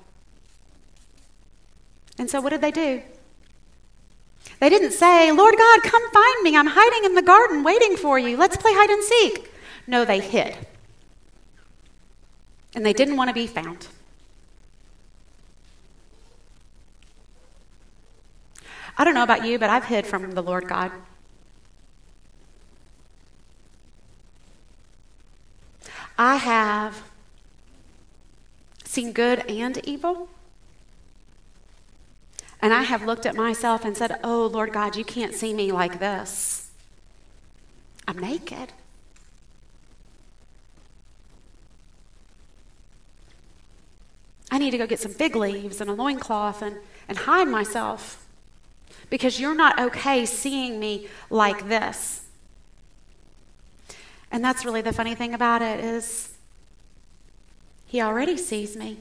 And 2.18 2.28
so 2.28 2.42
what 2.42 2.50
did 2.50 2.60
they 2.60 2.70
do? 2.70 3.00
They 4.60 4.68
didn't 4.68 4.92
say, 4.92 5.32
Lord 5.32 5.54
God, 5.56 5.82
come 5.82 6.10
find 6.10 6.42
me. 6.42 6.58
I'm 6.58 6.66
hiding 6.66 7.04
in 7.06 7.14
the 7.14 7.22
garden 7.22 7.64
waiting 7.64 7.96
for 7.96 8.18
you. 8.18 8.36
Let's 8.36 8.58
play 8.58 8.72
hide 8.74 8.90
and 8.90 9.02
seek. 9.02 9.50
No, 9.86 10.04
they 10.04 10.20
hid. 10.20 10.54
And 12.74 12.84
they 12.84 12.92
didn't 12.92 13.16
want 13.16 13.28
to 13.28 13.34
be 13.34 13.46
found. 13.46 13.88
I 18.98 19.04
don't 19.04 19.14
know 19.14 19.22
about 19.22 19.46
you, 19.46 19.58
but 19.58 19.70
I've 19.70 19.86
hid 19.86 20.06
from 20.06 20.32
the 20.32 20.42
Lord 20.42 20.68
God. 20.68 20.92
I 26.16 26.36
have 26.36 27.02
seen 28.84 29.12
good 29.12 29.40
and 29.50 29.78
evil. 29.86 30.28
And 32.62 32.72
I 32.72 32.82
have 32.84 33.04
looked 33.04 33.26
at 33.26 33.34
myself 33.34 33.84
and 33.84 33.96
said, 33.96 34.18
Oh, 34.22 34.46
Lord 34.46 34.72
God, 34.72 34.96
you 34.96 35.04
can't 35.04 35.34
see 35.34 35.52
me 35.52 35.72
like 35.72 35.98
this. 35.98 36.70
I'm 38.06 38.18
naked. 38.18 38.72
I 44.50 44.58
need 44.58 44.70
to 44.70 44.78
go 44.78 44.86
get 44.86 45.00
some 45.00 45.12
fig 45.12 45.34
leaves 45.34 45.80
and 45.80 45.90
a 45.90 45.92
loincloth 45.92 46.62
and, 46.62 46.76
and 47.08 47.18
hide 47.18 47.48
myself 47.48 48.24
because 49.10 49.40
you're 49.40 49.54
not 49.54 49.80
okay 49.80 50.24
seeing 50.24 50.78
me 50.78 51.08
like 51.28 51.68
this. 51.68 52.23
And 54.34 54.44
that's 54.44 54.64
really 54.64 54.80
the 54.80 54.92
funny 54.92 55.14
thing 55.14 55.32
about 55.32 55.62
it 55.62 55.78
is 55.78 56.36
he 57.86 58.02
already 58.02 58.36
sees 58.36 58.76
me. 58.76 58.98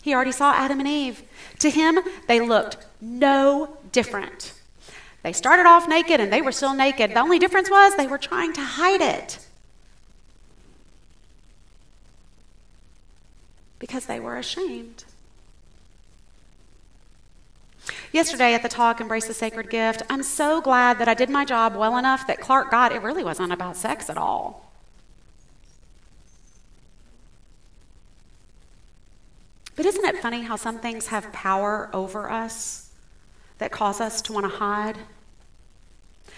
He 0.00 0.14
already 0.14 0.32
saw 0.32 0.54
Adam 0.54 0.80
and 0.80 0.88
Eve. 0.88 1.22
To 1.58 1.68
him, 1.68 1.98
they 2.26 2.40
looked 2.40 2.78
no 3.02 3.76
different. 3.92 4.54
They 5.22 5.34
started 5.34 5.66
off 5.66 5.86
naked 5.86 6.20
and 6.20 6.32
they 6.32 6.40
were 6.40 6.52
still 6.52 6.72
naked. 6.72 7.10
The 7.10 7.20
only 7.20 7.38
difference 7.38 7.70
was 7.70 7.94
they 7.96 8.06
were 8.06 8.16
trying 8.16 8.54
to 8.54 8.62
hide 8.62 9.02
it. 9.02 9.46
Because 13.78 14.06
they 14.06 14.20
were 14.20 14.38
ashamed. 14.38 15.04
Yesterday 18.12 18.54
at 18.54 18.62
the 18.62 18.68
talk, 18.68 19.00
Embrace 19.00 19.26
the 19.26 19.34
Sacred 19.34 19.68
Gift, 19.68 20.02
I'm 20.08 20.22
so 20.22 20.60
glad 20.60 20.98
that 20.98 21.08
I 21.08 21.14
did 21.14 21.28
my 21.28 21.44
job 21.44 21.74
well 21.76 21.96
enough 21.96 22.26
that 22.26 22.40
Clark 22.40 22.70
got 22.70 22.92
it 22.92 23.02
really 23.02 23.24
wasn't 23.24 23.52
about 23.52 23.76
sex 23.76 24.08
at 24.08 24.16
all. 24.16 24.72
But 29.74 29.84
isn't 29.84 30.04
it 30.04 30.22
funny 30.22 30.42
how 30.42 30.56
some 30.56 30.78
things 30.78 31.08
have 31.08 31.30
power 31.32 31.90
over 31.92 32.30
us 32.30 32.90
that 33.58 33.70
cause 33.70 34.00
us 34.00 34.22
to 34.22 34.32
want 34.32 34.50
to 34.50 34.56
hide? 34.56 34.96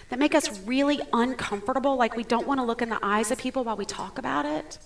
That 0.08 0.18
make 0.18 0.34
us 0.34 0.60
really 0.62 1.00
uncomfortable, 1.12 1.96
like 1.96 2.16
we 2.16 2.24
don't 2.24 2.46
want 2.46 2.58
to 2.58 2.64
look 2.64 2.82
in 2.82 2.88
the 2.88 2.98
eyes 3.02 3.30
of 3.30 3.38
people 3.38 3.62
while 3.62 3.76
we 3.76 3.84
talk 3.84 4.18
about 4.18 4.46
it 4.46 4.78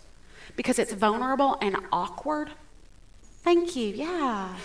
because 0.56 0.78
it's 0.78 0.92
vulnerable 0.92 1.56
and 1.62 1.76
awkward? 1.92 2.50
Thank 3.42 3.74
you, 3.76 3.88
yeah. 3.88 4.56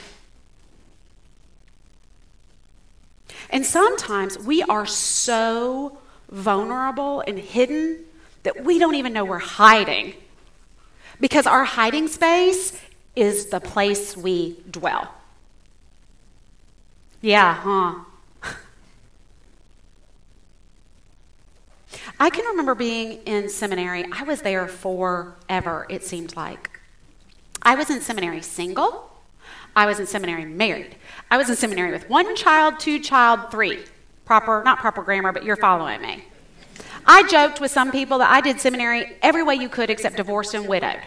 And 3.49 3.65
sometimes 3.65 4.37
we 4.37 4.63
are 4.63 4.85
so 4.85 5.97
vulnerable 6.29 7.23
and 7.27 7.39
hidden 7.39 8.03
that 8.43 8.63
we 8.63 8.79
don't 8.79 8.95
even 8.95 9.13
know 9.13 9.25
we're 9.25 9.39
hiding 9.39 10.13
because 11.19 11.47
our 11.47 11.63
hiding 11.63 12.07
space 12.07 12.79
is 13.15 13.47
the 13.47 13.59
place 13.59 14.15
we 14.15 14.57
dwell. 14.69 15.13
Yeah, 17.21 17.53
huh? 17.55 17.95
I 22.19 22.29
can 22.29 22.45
remember 22.45 22.75
being 22.75 23.23
in 23.25 23.49
seminary. 23.49 24.05
I 24.11 24.23
was 24.23 24.41
there 24.41 24.67
forever, 24.67 25.87
it 25.89 26.03
seemed 26.03 26.35
like. 26.35 26.79
I 27.61 27.75
was 27.75 27.89
in 27.89 28.01
seminary 28.01 28.41
single. 28.41 29.06
I 29.77 29.85
was 29.85 29.99
in 29.99 30.07
seminary 30.07 30.43
married. 30.43 30.95
I 31.29 31.37
was 31.37 31.51
in 31.51 31.55
seminary 31.55 31.91
with 31.91 32.09
one 32.09 32.35
child, 32.35 32.79
two 32.79 32.99
child, 32.99 33.51
three. 33.51 33.83
Proper, 34.25 34.63
not 34.65 34.79
proper 34.79 35.03
grammar, 35.03 35.31
but 35.31 35.45
you're 35.45 35.55
following 35.55 36.01
me. 36.01 36.25
I 37.05 37.27
joked 37.27 37.61
with 37.61 37.69
some 37.69 37.91
people 37.91 38.17
that 38.17 38.31
I 38.31 38.41
did 38.41 38.59
seminary 38.59 39.15
every 39.21 39.43
way 39.43 39.53
you 39.53 39.69
could 39.69 39.91
except 39.91 40.17
divorced 40.17 40.55
and 40.55 40.67
widowed. 40.67 40.99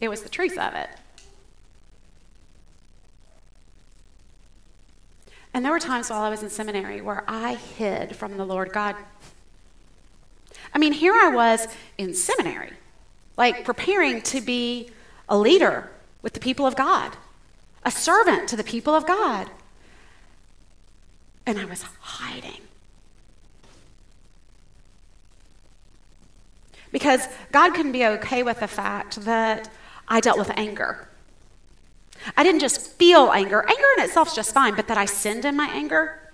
It 0.00 0.08
was 0.08 0.22
the 0.22 0.30
truth 0.30 0.56
of 0.56 0.74
it. 0.74 0.88
And 5.52 5.62
there 5.62 5.72
were 5.72 5.78
times 5.78 6.08
while 6.08 6.22
I 6.22 6.30
was 6.30 6.42
in 6.42 6.48
seminary 6.48 7.02
where 7.02 7.22
I 7.28 7.56
hid 7.56 8.16
from 8.16 8.38
the 8.38 8.46
Lord 8.46 8.72
God. 8.72 8.96
I 10.72 10.78
mean, 10.78 10.94
here 10.94 11.12
I 11.12 11.28
was 11.28 11.68
in 11.98 12.14
seminary, 12.14 12.72
like 13.36 13.66
preparing 13.66 14.22
to 14.22 14.40
be 14.40 14.90
a 15.30 15.38
leader 15.38 15.90
with 16.20 16.34
the 16.34 16.40
people 16.40 16.66
of 16.66 16.76
God, 16.76 17.16
a 17.84 17.90
servant 17.90 18.48
to 18.48 18.56
the 18.56 18.64
people 18.64 18.94
of 18.94 19.06
God. 19.06 19.48
And 21.46 21.58
I 21.58 21.64
was 21.64 21.82
hiding. 22.00 22.60
Because 26.92 27.26
God 27.52 27.72
couldn't 27.72 27.92
be 27.92 28.04
okay 28.04 28.42
with 28.42 28.60
the 28.60 28.66
fact 28.66 29.24
that 29.24 29.70
I 30.08 30.20
dealt 30.20 30.38
with 30.38 30.50
anger. 30.56 31.08
I 32.36 32.42
didn't 32.42 32.60
just 32.60 32.92
feel 32.94 33.30
anger. 33.32 33.64
Anger 33.66 33.86
in 33.96 34.04
itself 34.04 34.28
is 34.28 34.34
just 34.34 34.52
fine, 34.52 34.74
but 34.74 34.88
that 34.88 34.98
I 34.98 35.04
sinned 35.04 35.44
in 35.44 35.56
my 35.56 35.68
anger. 35.68 36.32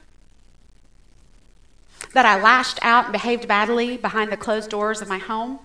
That 2.14 2.24
I 2.24 2.40
lashed 2.40 2.78
out 2.82 3.04
and 3.04 3.12
behaved 3.12 3.46
badly 3.46 3.98
behind 3.98 4.32
the 4.32 4.36
closed 4.36 4.70
doors 4.70 5.02
of 5.02 5.08
my 5.08 5.18
home. 5.18 5.60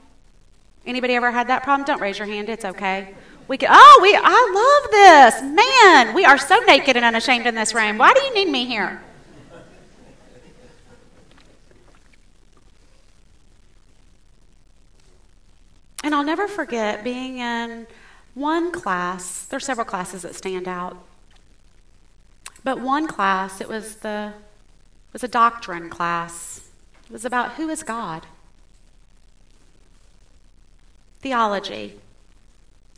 Anybody 0.86 1.14
ever 1.16 1.32
had 1.32 1.48
that 1.48 1.64
problem? 1.64 1.86
Don't 1.86 2.02
raise 2.02 2.18
your 2.18 2.28
hand. 2.28 2.50
It's 2.50 2.66
okay. 2.66 3.14
We 3.48 3.58
can, 3.58 3.70
oh, 3.72 4.00
we, 4.02 4.16
I 4.16 4.82
love 4.82 4.92
this. 4.92 5.42
Man, 5.42 6.16
we 6.16 6.26
are 6.26 6.38
so 6.38 6.58
naked 6.60 6.96
and 6.96 7.06
unashamed 7.06 7.46
in 7.46 7.56
this 7.56 7.74
room. 7.74 7.98
Why 7.98 8.14
do 8.14 8.22
you 8.22 8.34
need 8.34 8.50
me 8.50 8.66
here? 8.66 9.02
And 16.04 16.16
I'll 16.16 16.24
never 16.24 16.48
forget 16.48 17.04
being 17.04 17.38
in 17.38 17.88
one 18.34 18.72
class. 18.72 19.46
There's 19.46 19.66
several 19.66 19.86
classes 19.86 20.24
that 20.24 20.34
stand 20.34 20.68
out. 20.68 20.98
But 22.64 22.80
one 22.80 23.08
class, 23.08 23.62
it 23.62 23.68
was 23.68 23.98
the 23.98 24.34
it 24.36 25.14
was 25.14 25.24
a 25.24 25.28
doctrine 25.28 25.90
class. 25.90 26.70
It 27.06 27.12
was 27.12 27.26
about 27.26 27.54
who 27.54 27.70
is 27.70 27.84
God? 27.84 28.26
Theology. 31.22 32.00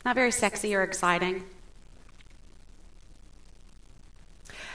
Not 0.04 0.14
very 0.14 0.30
sexy 0.30 0.74
or 0.74 0.82
exciting. 0.82 1.44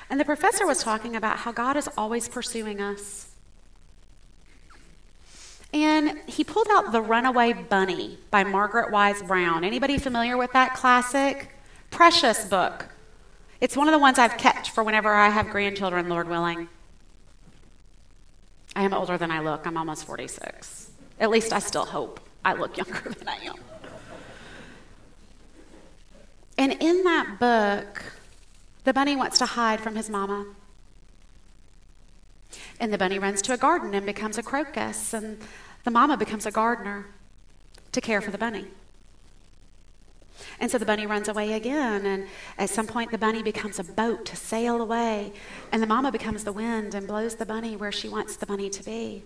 And 0.09 0.19
the 0.19 0.25
professor 0.25 0.65
was 0.65 0.83
talking 0.83 1.15
about 1.15 1.37
how 1.39 1.51
God 1.51 1.77
is 1.77 1.87
always 1.97 2.27
pursuing 2.27 2.81
us. 2.81 3.27
And 5.71 6.19
he 6.25 6.43
pulled 6.43 6.67
out 6.71 6.91
The 6.91 7.01
Runaway 7.01 7.53
Bunny 7.53 8.17
by 8.31 8.43
Margaret 8.43 8.91
Wise 8.91 9.21
Brown. 9.21 9.63
Anybody 9.63 9.99
familiar 9.99 10.35
with 10.35 10.51
that 10.53 10.73
classic? 10.73 11.51
Precious 11.91 12.45
book. 12.45 12.87
It's 13.61 13.77
one 13.77 13.87
of 13.87 13.91
the 13.91 13.99
ones 13.99 14.17
I've 14.17 14.37
kept 14.37 14.69
for 14.69 14.83
whenever 14.83 15.13
I 15.13 15.29
have 15.29 15.49
grandchildren, 15.49 16.09
Lord 16.09 16.27
willing. 16.27 16.69
I 18.75 18.83
am 18.83 18.93
older 18.93 19.17
than 19.17 19.29
I 19.29 19.41
look. 19.41 19.67
I'm 19.67 19.77
almost 19.77 20.05
46. 20.05 20.89
At 21.19 21.29
least 21.29 21.53
I 21.53 21.59
still 21.59 21.85
hope 21.85 22.19
I 22.43 22.53
look 22.53 22.77
younger 22.77 23.09
than 23.09 23.27
I 23.27 23.35
am. 23.45 23.55
And 26.57 26.73
in 26.81 27.03
that 27.03 27.39
book, 27.39 28.03
the 28.83 28.93
bunny 28.93 29.15
wants 29.15 29.37
to 29.39 29.45
hide 29.45 29.79
from 29.79 29.95
his 29.95 30.09
mama. 30.09 30.45
And 32.79 32.91
the 32.93 32.97
bunny 32.97 33.19
runs 33.19 33.41
to 33.43 33.53
a 33.53 33.57
garden 33.57 33.93
and 33.93 34.05
becomes 34.05 34.37
a 34.37 34.43
crocus, 34.43 35.13
and 35.13 35.39
the 35.83 35.91
mama 35.91 36.17
becomes 36.17 36.45
a 36.45 36.51
gardener 36.51 37.05
to 37.91 38.01
care 38.01 38.21
for 38.21 38.31
the 38.31 38.37
bunny. 38.37 38.67
And 40.59 40.69
so 40.69 40.77
the 40.77 40.85
bunny 40.85 41.05
runs 41.05 41.27
away 41.27 41.53
again, 41.53 42.05
and 42.05 42.27
at 42.57 42.69
some 42.69 42.87
point, 42.87 43.11
the 43.11 43.17
bunny 43.17 43.43
becomes 43.43 43.79
a 43.79 43.83
boat 43.83 44.25
to 44.25 44.35
sail 44.35 44.81
away, 44.81 45.31
and 45.71 45.81
the 45.81 45.87
mama 45.87 46.11
becomes 46.11 46.43
the 46.43 46.51
wind 46.51 46.93
and 46.93 47.07
blows 47.07 47.35
the 47.35 47.45
bunny 47.45 47.75
where 47.75 47.91
she 47.91 48.09
wants 48.09 48.35
the 48.35 48.45
bunny 48.45 48.69
to 48.69 48.83
be. 48.83 49.23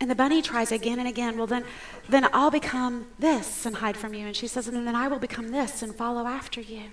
And 0.00 0.10
the 0.10 0.14
bunny 0.14 0.40
tries 0.40 0.72
again 0.72 0.98
and 0.98 1.06
again, 1.06 1.36
well, 1.36 1.46
then, 1.46 1.64
then 2.08 2.26
I'll 2.32 2.50
become 2.50 3.06
this 3.18 3.66
and 3.66 3.76
hide 3.76 3.98
from 3.98 4.14
you. 4.14 4.26
And 4.26 4.34
she 4.34 4.46
says, 4.46 4.66
and 4.66 4.86
then 4.86 4.96
I 4.96 5.08
will 5.08 5.18
become 5.18 5.50
this 5.50 5.82
and 5.82 5.94
follow 5.94 6.26
after 6.26 6.60
you. 6.60 6.84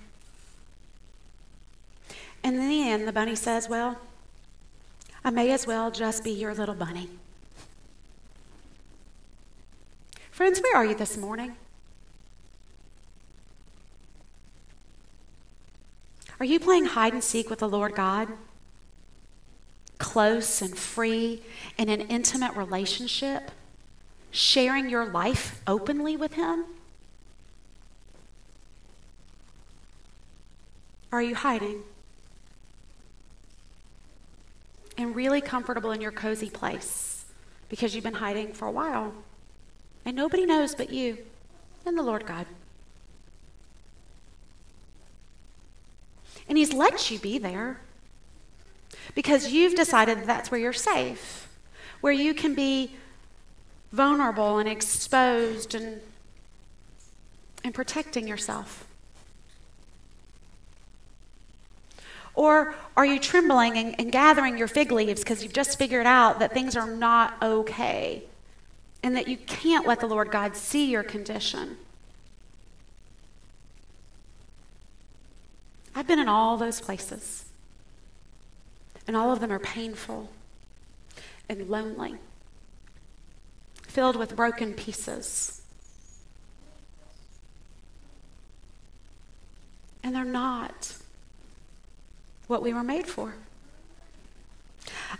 And 2.44 2.56
in 2.56 2.68
the 2.68 2.88
end, 2.88 3.08
the 3.08 3.12
bunny 3.12 3.34
says, 3.34 3.68
well, 3.68 3.98
I 5.24 5.30
may 5.30 5.50
as 5.50 5.66
well 5.66 5.90
just 5.90 6.22
be 6.22 6.30
your 6.30 6.54
little 6.54 6.74
bunny. 6.74 7.08
Friends, 10.30 10.60
where 10.60 10.76
are 10.76 10.84
you 10.84 10.94
this 10.94 11.16
morning? 11.16 11.56
Are 16.38 16.46
you 16.46 16.60
playing 16.60 16.84
hide 16.84 17.12
and 17.12 17.24
seek 17.24 17.50
with 17.50 17.58
the 17.58 17.68
Lord 17.68 17.96
God? 17.96 18.28
Close 19.98 20.62
and 20.62 20.76
free 20.76 21.42
in 21.76 21.88
an 21.88 22.02
intimate 22.02 22.54
relationship? 22.54 23.50
Sharing 24.30 24.88
your 24.88 25.06
life 25.06 25.60
openly 25.66 26.16
with 26.16 26.34
Him? 26.34 26.64
Are 31.10 31.22
you 31.22 31.34
hiding? 31.34 31.82
And 34.96 35.14
really 35.14 35.40
comfortable 35.40 35.92
in 35.92 36.00
your 36.00 36.12
cozy 36.12 36.50
place 36.50 37.24
because 37.68 37.94
you've 37.94 38.04
been 38.04 38.14
hiding 38.14 38.52
for 38.52 38.66
a 38.66 38.70
while? 38.70 39.14
And 40.04 40.16
nobody 40.16 40.46
knows 40.46 40.74
but 40.74 40.90
you 40.90 41.18
and 41.86 41.96
the 41.96 42.02
Lord 42.02 42.26
God. 42.26 42.46
And 46.48 46.56
He's 46.56 46.72
let 46.72 47.10
you 47.10 47.18
be 47.18 47.38
there 47.38 47.80
because 49.18 49.50
you've 49.50 49.74
decided 49.74 50.18
that 50.18 50.26
that's 50.28 50.48
where 50.48 50.60
you're 50.60 50.72
safe, 50.72 51.48
where 52.00 52.12
you 52.12 52.32
can 52.32 52.54
be 52.54 52.92
vulnerable 53.90 54.58
and 54.58 54.68
exposed 54.68 55.74
and, 55.74 56.00
and 57.64 57.74
protecting 57.74 58.28
yourself. 58.28 58.86
Or 62.36 62.76
are 62.96 63.04
you 63.04 63.18
trembling 63.18 63.76
and, 63.76 63.96
and 63.98 64.12
gathering 64.12 64.56
your 64.56 64.68
fig 64.68 64.92
leaves 64.92 65.24
because 65.24 65.42
you've 65.42 65.52
just 65.52 65.76
figured 65.76 66.06
out 66.06 66.38
that 66.38 66.54
things 66.54 66.76
are 66.76 66.88
not 66.88 67.34
okay? 67.42 68.22
and 69.02 69.14
that 69.16 69.28
you 69.28 69.36
can't 69.36 69.86
let 69.86 70.00
the 70.00 70.06
Lord 70.06 70.30
God 70.30 70.56
see 70.56 70.90
your 70.90 71.04
condition. 71.04 71.76
I've 75.94 76.06
been 76.06 76.18
in 76.18 76.28
all 76.28 76.56
those 76.56 76.80
places, 76.80 77.47
and 79.08 79.16
all 79.16 79.32
of 79.32 79.40
them 79.40 79.50
are 79.50 79.58
painful 79.58 80.28
and 81.48 81.68
lonely, 81.68 82.14
filled 83.82 84.16
with 84.16 84.36
broken 84.36 84.74
pieces. 84.74 85.62
And 90.04 90.14
they're 90.14 90.24
not 90.24 90.94
what 92.46 92.62
we 92.62 92.74
were 92.74 92.84
made 92.84 93.06
for. 93.06 93.34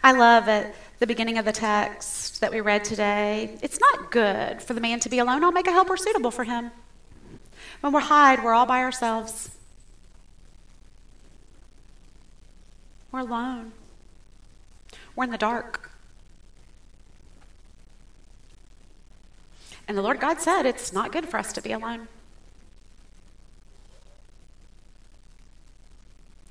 I 0.04 0.12
love 0.12 0.48
at 0.48 0.74
the 0.98 1.06
beginning 1.06 1.38
of 1.38 1.46
the 1.46 1.52
text 1.52 2.42
that 2.42 2.52
we 2.52 2.60
read 2.60 2.84
today. 2.84 3.56
It's 3.62 3.80
not 3.80 4.10
good 4.10 4.60
for 4.62 4.74
the 4.74 4.80
man 4.80 5.00
to 5.00 5.08
be 5.08 5.18
alone. 5.18 5.42
I'll 5.42 5.50
make 5.50 5.66
a 5.66 5.72
helper 5.72 5.96
suitable 5.96 6.30
for 6.30 6.44
him. 6.44 6.70
When 7.80 7.92
we're 7.92 8.00
hide, 8.00 8.44
we're 8.44 8.52
all 8.52 8.66
by 8.66 8.80
ourselves. 8.80 9.50
We're 13.12 13.20
alone. 13.20 13.72
We're 15.18 15.24
in 15.24 15.30
the 15.30 15.36
dark. 15.36 15.90
And 19.88 19.98
the 19.98 20.02
Lord 20.02 20.20
God 20.20 20.40
said 20.40 20.64
it's 20.64 20.92
not 20.92 21.10
good 21.10 21.28
for 21.28 21.38
us 21.38 21.52
to 21.54 21.60
be 21.60 21.72
alone. 21.72 22.06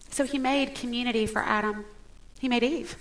So 0.09 0.25
he 0.25 0.37
made 0.37 0.75
community 0.75 1.25
for 1.25 1.41
Adam. 1.41 1.85
He 2.39 2.49
made 2.49 2.61
Eve. 2.61 2.97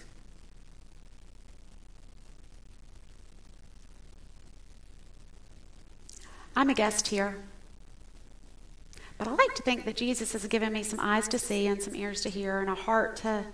I'm 6.55 6.71
a 6.71 6.75
guest 6.75 7.09
here. 7.09 7.39
But 9.19 9.27
I 9.27 9.33
like 9.33 9.57
to 9.57 9.65
think 9.65 9.85
that 9.85 9.97
Jesus 9.97 10.33
has 10.33 10.47
given 10.47 10.73
me 10.73 10.85
some 10.85 11.01
eyes 11.01 11.27
to 11.27 11.41
see 11.41 11.67
and 11.67 11.83
some 11.83 11.97
ears 11.97 12.21
to 12.21 12.29
hear 12.29 12.61
and 12.61 12.71
a 12.71 12.77
heart 12.77 13.17
to 13.17 13.47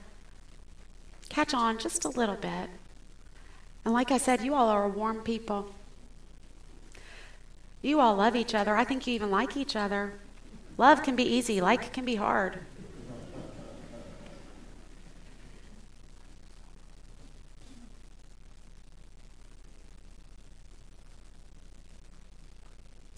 catch 1.33 1.55
on 1.55 1.79
just 1.79 2.05
a 2.05 2.11
little 2.11 2.37
bit. 2.37 2.69
And 3.87 3.95
like 3.95 4.11
I 4.11 4.19
said, 4.19 4.43
you 4.43 4.55
all 4.55 4.69
are 4.69 4.87
warm 4.87 5.23
people. 5.23 5.73
You 7.81 8.01
all 8.01 8.15
love 8.17 8.37
each 8.37 8.55
other. 8.55 8.77
I 8.77 8.85
think 8.85 9.07
you 9.07 9.15
even 9.15 9.31
like 9.31 9.57
each 9.57 9.75
other. 9.75 10.13
Love 10.77 11.03
can 11.03 11.17
be 11.17 11.25
easy, 11.25 11.63
like 11.63 11.91
can 11.95 12.05
be 12.05 12.17
hard. 12.17 12.59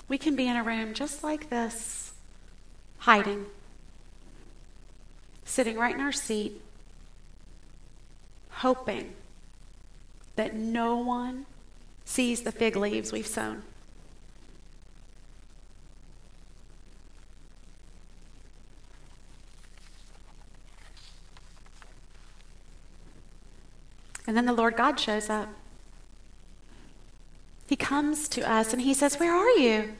We 0.07 0.19
can 0.19 0.37
be 0.37 0.47
in 0.47 0.55
a 0.55 0.63
room 0.63 0.95
just 0.95 1.25
like 1.25 1.51
this, 1.51 2.13
hiding, 2.99 3.47
sitting 5.45 5.77
right 5.77 5.95
in 5.95 6.01
our 6.01 6.13
seat, 6.13 6.61
hoping 8.65 9.13
that 10.37 10.55
no 10.55 10.97
one 10.97 11.45
sees 12.07 12.45
the 12.45 12.51
fig 12.51 12.77
leaves 12.77 13.13
we've 13.13 13.27
sewn. 13.27 13.63
And 24.27 24.35
then 24.35 24.47
the 24.47 24.55
Lord 24.55 24.77
God 24.79 24.99
shows 24.99 25.29
up. 25.29 25.51
He 27.67 27.77
comes 27.77 28.29
to 28.29 28.51
us 28.51 28.73
and 28.73 28.81
he 28.81 28.95
says, 28.95 29.21
Where 29.21 29.35
are 29.35 29.59
you? 29.59 29.95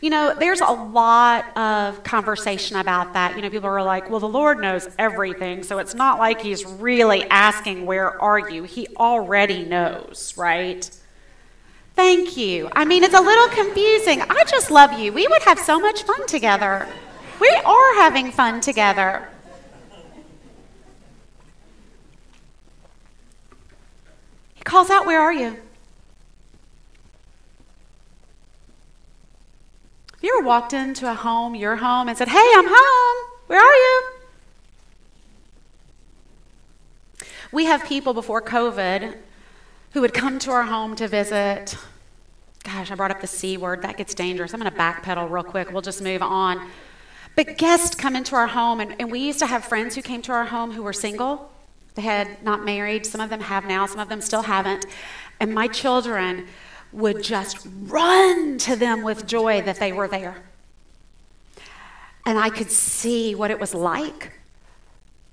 You 0.00 0.10
know, 0.10 0.32
there's 0.38 0.60
a 0.60 0.70
lot 0.70 1.56
of 1.56 2.04
conversation 2.04 2.76
about 2.76 3.14
that. 3.14 3.34
You 3.34 3.42
know, 3.42 3.50
people 3.50 3.68
are 3.68 3.82
like, 3.82 4.08
well, 4.08 4.20
the 4.20 4.28
Lord 4.28 4.60
knows 4.60 4.88
everything, 4.96 5.64
so 5.64 5.78
it's 5.78 5.94
not 5.94 6.20
like 6.20 6.40
he's 6.40 6.64
really 6.64 7.24
asking, 7.24 7.84
Where 7.84 8.20
are 8.22 8.38
you? 8.38 8.62
He 8.62 8.86
already 8.96 9.64
knows, 9.64 10.34
right? 10.36 10.88
Thank 11.96 12.36
you. 12.36 12.68
I 12.76 12.84
mean, 12.84 13.02
it's 13.02 13.14
a 13.14 13.20
little 13.20 13.48
confusing. 13.48 14.22
I 14.22 14.44
just 14.44 14.70
love 14.70 14.92
you. 14.92 15.12
We 15.12 15.26
would 15.26 15.42
have 15.42 15.58
so 15.58 15.80
much 15.80 16.04
fun 16.04 16.24
together. 16.28 16.86
We 17.40 17.48
are 17.48 17.94
having 17.96 18.30
fun 18.30 18.60
together. 18.60 19.28
He 24.54 24.62
calls 24.62 24.90
out, 24.90 25.06
Where 25.06 25.20
are 25.20 25.32
you? 25.32 25.56
Have 30.18 30.24
you 30.24 30.36
ever 30.36 30.44
walked 30.44 30.72
into 30.72 31.08
a 31.08 31.14
home, 31.14 31.54
your 31.54 31.76
home, 31.76 32.08
and 32.08 32.18
said, 32.18 32.26
Hey, 32.26 32.52
I'm 32.56 32.66
home. 32.66 33.30
Where 33.46 33.60
are 33.60 33.74
you? 33.74 34.02
We 37.52 37.66
have 37.66 37.84
people 37.84 38.12
before 38.12 38.42
COVID 38.42 39.14
who 39.92 40.00
would 40.00 40.12
come 40.12 40.40
to 40.40 40.50
our 40.50 40.64
home 40.64 40.96
to 40.96 41.06
visit. 41.06 41.78
Gosh, 42.64 42.90
I 42.90 42.96
brought 42.96 43.12
up 43.12 43.20
the 43.20 43.28
C 43.28 43.56
word. 43.56 43.82
That 43.82 43.96
gets 43.96 44.12
dangerous. 44.12 44.52
I'm 44.52 44.58
going 44.58 44.72
to 44.72 44.76
backpedal 44.76 45.30
real 45.30 45.44
quick. 45.44 45.70
We'll 45.70 45.82
just 45.82 46.02
move 46.02 46.20
on. 46.20 46.68
But 47.36 47.56
guests 47.56 47.94
come 47.94 48.16
into 48.16 48.34
our 48.34 48.48
home, 48.48 48.80
and, 48.80 48.96
and 48.98 49.12
we 49.12 49.20
used 49.20 49.38
to 49.38 49.46
have 49.46 49.64
friends 49.64 49.94
who 49.94 50.02
came 50.02 50.20
to 50.22 50.32
our 50.32 50.46
home 50.46 50.72
who 50.72 50.82
were 50.82 50.92
single. 50.92 51.52
They 51.94 52.02
had 52.02 52.42
not 52.42 52.64
married. 52.64 53.06
Some 53.06 53.20
of 53.20 53.30
them 53.30 53.42
have 53.42 53.66
now, 53.66 53.86
some 53.86 54.00
of 54.00 54.08
them 54.08 54.20
still 54.20 54.42
haven't. 54.42 54.84
And 55.38 55.54
my 55.54 55.68
children 55.68 56.48
would 56.92 57.22
just 57.22 57.66
run 57.82 58.58
to 58.58 58.76
them 58.76 59.02
with 59.02 59.26
joy 59.26 59.62
that 59.62 59.76
they 59.76 59.92
were 59.92 60.08
there. 60.08 60.42
And 62.24 62.38
I 62.38 62.50
could 62.50 62.70
see 62.70 63.34
what 63.34 63.50
it 63.50 63.58
was 63.58 63.74
like 63.74 64.32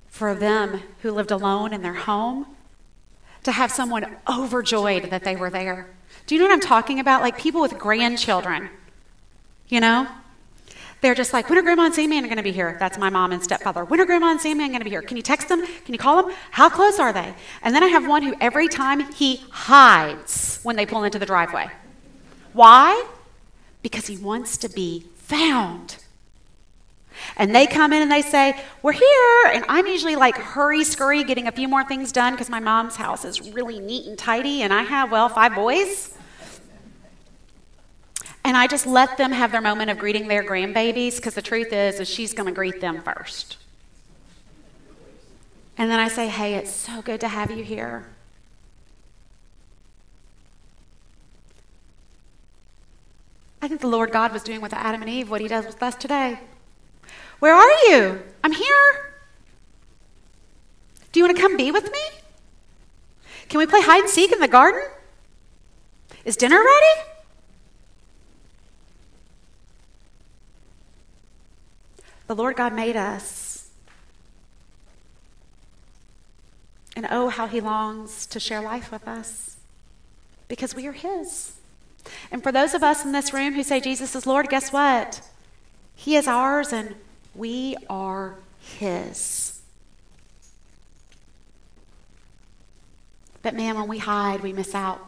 for 0.07 0.33
them 0.33 0.81
who 1.01 1.11
lived 1.11 1.31
alone 1.31 1.73
in 1.73 1.81
their 1.81 1.93
home 1.93 2.45
to 3.43 3.51
have 3.51 3.71
someone 3.71 4.17
overjoyed 4.27 5.11
that 5.11 5.23
they 5.23 5.35
were 5.35 5.49
there. 5.49 5.89
Do 6.25 6.35
you 6.35 6.41
know 6.41 6.47
what 6.47 6.53
I'm 6.53 6.61
talking 6.61 6.99
about? 6.99 7.21
Like 7.21 7.37
people 7.37 7.61
with 7.61 7.77
grandchildren, 7.77 8.69
you 9.67 9.79
know? 9.79 10.07
They're 11.05 11.13
just 11.13 11.33
like, 11.33 11.51
when 11.51 11.59
are 11.59 11.61
grandma 11.61 11.83
and 11.83 11.93
Sammy 11.93 12.19
going 12.19 12.37
to 12.37 12.41
be 12.41 12.51
here? 12.51 12.77
That's 12.79 12.97
my 12.97 13.11
mom 13.11 13.31
and 13.31 13.43
stepfather. 13.43 13.85
When 13.85 14.01
are 14.01 14.07
grandma 14.07 14.31
and 14.31 14.41
Sammy 14.41 14.67
going 14.69 14.79
to 14.79 14.83
be 14.83 14.89
here? 14.89 15.03
Can 15.03 15.17
you 15.17 15.21
text 15.21 15.49
them? 15.49 15.63
Can 15.63 15.93
you 15.93 15.99
call 15.99 16.23
them? 16.23 16.35
How 16.49 16.67
close 16.67 16.99
are 16.99 17.13
they? 17.13 17.35
And 17.61 17.75
then 17.75 17.83
I 17.83 17.89
have 17.89 18.07
one 18.07 18.23
who 18.23 18.33
every 18.41 18.67
time 18.67 19.11
he 19.13 19.35
hides 19.51 20.59
when 20.63 20.75
they 20.75 20.83
pull 20.87 21.03
into 21.03 21.19
the 21.19 21.27
driveway. 21.27 21.67
Why? 22.53 23.05
Because 23.83 24.07
he 24.07 24.17
wants 24.17 24.57
to 24.57 24.67
be 24.67 25.05
found. 25.13 25.97
And 27.37 27.53
they 27.53 27.67
come 27.67 27.93
in 27.93 28.01
and 28.01 28.11
they 28.11 28.23
say, 28.23 28.59
We're 28.81 28.93
here. 28.93 29.51
And 29.53 29.63
I'm 29.69 29.85
usually 29.85 30.15
like 30.15 30.35
hurry 30.35 30.83
scurry 30.83 31.23
getting 31.23 31.47
a 31.47 31.51
few 31.51 31.67
more 31.67 31.83
things 31.83 32.11
done 32.11 32.33
because 32.33 32.49
my 32.49 32.59
mom's 32.59 32.95
house 32.95 33.25
is 33.25 33.51
really 33.51 33.79
neat 33.79 34.07
and 34.07 34.17
tidy. 34.17 34.63
And 34.63 34.73
I 34.73 34.81
have, 34.81 35.11
well, 35.11 35.29
five 35.29 35.53
boys. 35.53 36.14
And 38.45 38.55
I 38.55 38.67
just 38.67 38.86
let 38.86 39.17
them 39.17 39.31
have 39.31 39.51
their 39.51 39.60
moment 39.60 39.89
of 39.89 39.97
greeting 39.97 40.27
their 40.27 40.43
grandbabies 40.43 41.15
because 41.15 41.34
the 41.34 41.41
truth 41.41 41.73
is, 41.73 41.99
is 41.99 42.08
she's 42.08 42.31
going 42.31 42.45
to 42.45 42.53
greet 42.53 42.79
them 42.79 43.01
first. 43.01 43.58
And 45.79 45.89
then 45.89 45.99
I 45.99 46.08
say, 46.08 46.27
Hey, 46.27 46.53
it's 46.53 46.69
so 46.69 47.01
good 47.01 47.19
to 47.21 47.27
have 47.27 47.49
you 47.49 47.63
here. 47.63 48.05
I 53.63 53.67
think 53.67 53.81
the 53.81 53.88
Lord 53.88 54.12
God 54.12 54.31
was 54.31 54.43
doing 54.43 54.62
with 54.62 54.73
Adam 54.73 55.01
and 55.01 55.10
Eve 55.10 55.31
what 55.31 55.41
he 55.41 55.47
does 55.47 55.65
with 55.65 55.81
us 55.81 55.95
today. 55.95 56.39
Where 57.39 57.55
are 57.55 57.71
you? 57.89 58.21
I'm 58.43 58.51
here. 58.51 59.12
Do 61.12 61.19
you 61.19 61.25
want 61.25 61.36
to 61.36 61.41
come 61.41 61.58
be 61.58 61.71
with 61.71 61.91
me? 61.91 61.99
Can 63.49 63.58
we 63.58 63.65
play 63.65 63.81
hide 63.81 64.01
and 64.01 64.10
seek 64.10 64.31
in 64.31 64.39
the 64.39 64.47
garden? 64.47 64.84
Is 66.25 66.38
dinner 66.38 66.58
ready? 66.58 67.14
The 72.27 72.35
Lord 72.35 72.55
God 72.55 72.73
made 72.73 72.95
us. 72.95 73.69
And 76.95 77.07
oh, 77.11 77.29
how 77.29 77.47
he 77.47 77.59
longs 77.59 78.25
to 78.27 78.39
share 78.39 78.61
life 78.61 78.91
with 78.91 79.07
us 79.07 79.57
because 80.47 80.73
we 80.75 80.88
are 80.88 80.93
his. 80.93 81.53
And 82.31 82.41
for 82.41 82.51
those 82.51 82.73
of 82.73 82.83
us 82.83 83.03
in 83.03 83.11
this 83.11 83.33
room 83.33 83.53
who 83.53 83.63
say 83.63 83.79
Jesus 83.79 84.15
is 84.15 84.25
Lord, 84.25 84.49
guess 84.49 84.71
what? 84.71 85.21
He 85.95 86.15
is 86.15 86.27
ours 86.27 86.71
and 86.71 86.95
we 87.33 87.75
are 87.89 88.35
his. 88.59 89.61
But 93.41 93.53
man, 93.53 93.75
when 93.75 93.88
we 93.88 93.99
hide, 93.99 94.41
we 94.41 94.53
miss 94.53 94.73
out. 94.73 94.99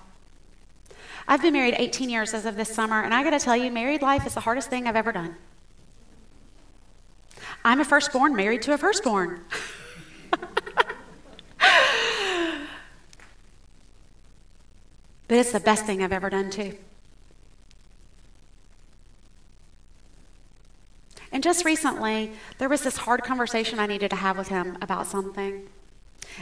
I've 1.27 1.41
been 1.41 1.53
married 1.53 1.75
18 1.77 2.09
years 2.09 2.33
as 2.33 2.45
of 2.45 2.55
this 2.55 2.73
summer, 2.73 3.01
and 3.01 3.13
I 3.13 3.23
got 3.23 3.31
to 3.31 3.39
tell 3.39 3.57
you, 3.57 3.71
married 3.71 4.01
life 4.01 4.25
is 4.25 4.33
the 4.33 4.41
hardest 4.41 4.69
thing 4.69 4.87
I've 4.87 4.95
ever 4.95 5.11
done. 5.11 5.35
I'm 7.67 7.81
a 7.81 7.85
firstborn 7.85 8.33
married 8.33 8.61
to 8.61 8.73
a 8.73 8.77
firstborn. 8.77 9.41
but 10.29 10.39
it's 15.27 15.51
the 15.51 15.59
best 15.59 15.85
thing 15.85 16.01
I've 16.01 16.13
ever 16.13 16.29
done, 16.29 16.49
too. 16.49 16.77
And 21.33 21.43
just 21.43 21.65
recently, 21.65 22.31
there 22.57 22.69
was 22.69 22.83
this 22.83 22.95
hard 22.95 23.25
conversation 23.25 23.79
I 23.79 23.85
needed 23.85 24.11
to 24.11 24.15
have 24.15 24.37
with 24.37 24.47
him 24.47 24.77
about 24.81 25.05
something. 25.05 25.67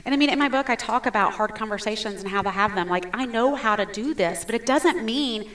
And 0.05 0.13
I 0.13 0.17
mean, 0.17 0.29
in 0.29 0.37
my 0.37 0.47
book, 0.47 0.69
I 0.69 0.75
talk 0.75 1.07
about 1.07 1.33
hard 1.33 1.55
conversations 1.55 2.21
and 2.21 2.29
how 2.29 2.43
to 2.43 2.51
have 2.51 2.75
them. 2.75 2.87
Like, 2.87 3.09
I 3.15 3.25
know 3.25 3.55
how 3.55 3.75
to 3.75 3.87
do 3.87 4.13
this, 4.13 4.45
but 4.45 4.53
it 4.53 4.67
doesn't 4.67 5.03
mean 5.03 5.49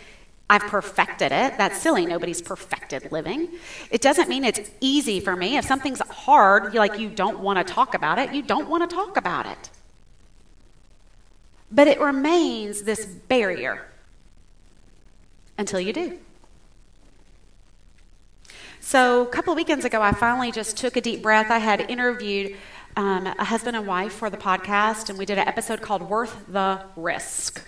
I've 0.50 0.62
perfected 0.62 1.30
it. 1.30 1.56
That's 1.56 1.80
silly. 1.80 2.04
Nobody's 2.04 2.42
perfected 2.42 3.12
living. 3.12 3.50
It 3.88 4.02
doesn't 4.02 4.28
mean 4.28 4.42
it's 4.42 4.68
easy 4.80 5.20
for 5.20 5.36
me. 5.36 5.56
If 5.56 5.64
something's 5.64 6.00
hard, 6.00 6.74
like 6.74 6.98
you 6.98 7.08
don't 7.08 7.38
want 7.38 7.64
to 7.64 7.72
talk 7.72 7.94
about 7.94 8.18
it, 8.18 8.34
you 8.34 8.42
don't 8.42 8.68
want 8.68 8.90
to 8.90 8.94
talk 8.94 9.16
about 9.16 9.46
it. 9.46 9.70
But 11.70 11.86
it 11.86 12.00
remains 12.00 12.82
this 12.82 13.06
barrier 13.06 13.86
until 15.56 15.78
you 15.78 15.92
do. 15.92 16.18
So, 18.80 19.22
a 19.22 19.26
couple 19.26 19.52
of 19.52 19.56
weekends 19.56 19.84
ago, 19.84 20.02
I 20.02 20.10
finally 20.10 20.50
just 20.50 20.76
took 20.76 20.96
a 20.96 21.00
deep 21.00 21.22
breath. 21.22 21.48
I 21.48 21.58
had 21.58 21.88
interviewed 21.88 22.56
um, 22.96 23.26
a 23.26 23.44
husband 23.44 23.76
and 23.76 23.86
wife 23.86 24.14
for 24.14 24.30
the 24.30 24.36
podcast, 24.36 25.10
and 25.10 25.16
we 25.18 25.26
did 25.26 25.38
an 25.38 25.46
episode 25.46 25.80
called 25.80 26.02
Worth 26.02 26.46
the 26.48 26.82
Risk. 26.96 27.64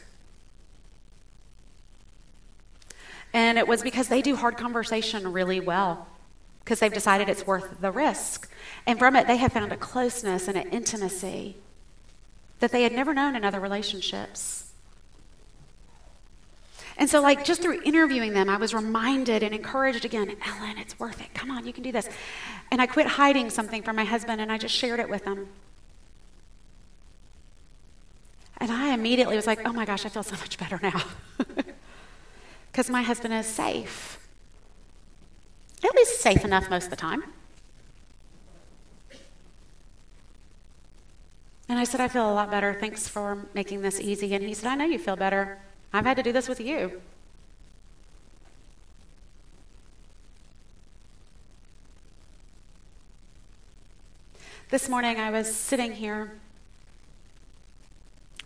And 3.33 3.59
it 3.59 3.67
was 3.67 3.83
because 3.83 4.09
they 4.09 4.23
do 4.23 4.37
hard 4.37 4.57
conversation 4.57 5.33
really 5.33 5.61
well, 5.61 6.07
because 6.65 6.81
they've 6.81 6.93
decided 6.93 7.29
it's 7.29 7.47
worth 7.47 7.81
the 7.81 7.91
risk. 7.91 8.51
And 8.87 8.99
from 8.99 9.17
it, 9.17 9.27
they 9.27 9.39
have 9.39 9.53
found 9.53 9.73
a 9.73 9.77
closeness 9.77 10.49
and 10.49 10.57
an 10.57 10.69
intimacy 10.69 11.57
that 12.61 12.73
they 12.73 12.83
had 12.83 12.93
never 12.93 13.15
known 13.15 13.35
in 13.35 13.45
other 13.45 13.61
relationships. 13.61 14.63
And 16.99 17.09
so, 17.09 17.21
like, 17.21 17.45
just 17.45 17.63
through 17.63 17.81
interviewing 17.83 18.35
them, 18.35 18.49
I 18.49 18.59
was 18.59 18.75
reminded 18.75 19.43
and 19.43 19.55
encouraged 19.55 20.05
again 20.05 20.37
Ellen, 20.47 20.79
it's 20.79 20.99
worth 20.99 21.21
it. 21.21 21.33
Come 21.35 21.51
on, 21.51 21.67
you 21.67 21.73
can 21.73 21.83
do 21.83 21.91
this. 21.91 22.09
And 22.71 22.81
I 22.81 22.87
quit 22.87 23.07
hiding 23.07 23.51
something 23.51 23.83
from 23.83 23.97
my 23.97 24.05
husband 24.05 24.41
and 24.41 24.53
I 24.53 24.59
just 24.59 24.75
shared 24.75 25.01
it 25.01 25.09
with 25.09 25.25
him. 25.25 25.49
And 28.59 28.71
I 28.71 28.95
immediately 28.95 29.35
was 29.35 29.47
like, 29.47 29.67
oh 29.67 29.73
my 29.73 29.85
gosh, 29.85 30.07
I 30.07 30.09
feel 30.09 30.23
so 30.23 30.37
much 30.37 30.59
better 30.59 30.79
now. 30.83 31.03
because 32.73 32.89
my 32.89 33.03
husband 33.03 33.35
is 33.35 33.47
safe. 33.47 34.19
At 35.85 35.95
least 35.95 36.21
safe 36.21 36.43
enough 36.43 36.71
most 36.71 36.85
of 36.85 36.91
the 36.91 36.97
time. 36.97 37.23
And 41.69 41.79
I 41.79 41.85
said, 41.85 42.01
I 42.01 42.09
feel 42.09 42.31
a 42.31 42.33
lot 42.33 42.51
better. 42.51 42.75
Thanks 42.75 43.07
for 43.07 43.47
making 43.53 43.83
this 43.83 44.01
easy. 44.01 44.35
And 44.35 44.43
he 44.45 44.55
said, 44.55 44.71
I 44.71 44.75
know 44.75 44.85
you 44.87 44.99
feel 44.99 45.17
better. 45.17 45.59
I've 45.93 46.07
had 46.07 46.17
to 46.17 46.23
do 46.23 46.33
this 46.33 46.49
with 46.49 46.61
you. 46.61 47.03
This 54.71 54.89
morning 54.89 55.21
I 55.21 55.31
was 55.31 55.55
sitting 55.55 55.93
here. 55.93 56.39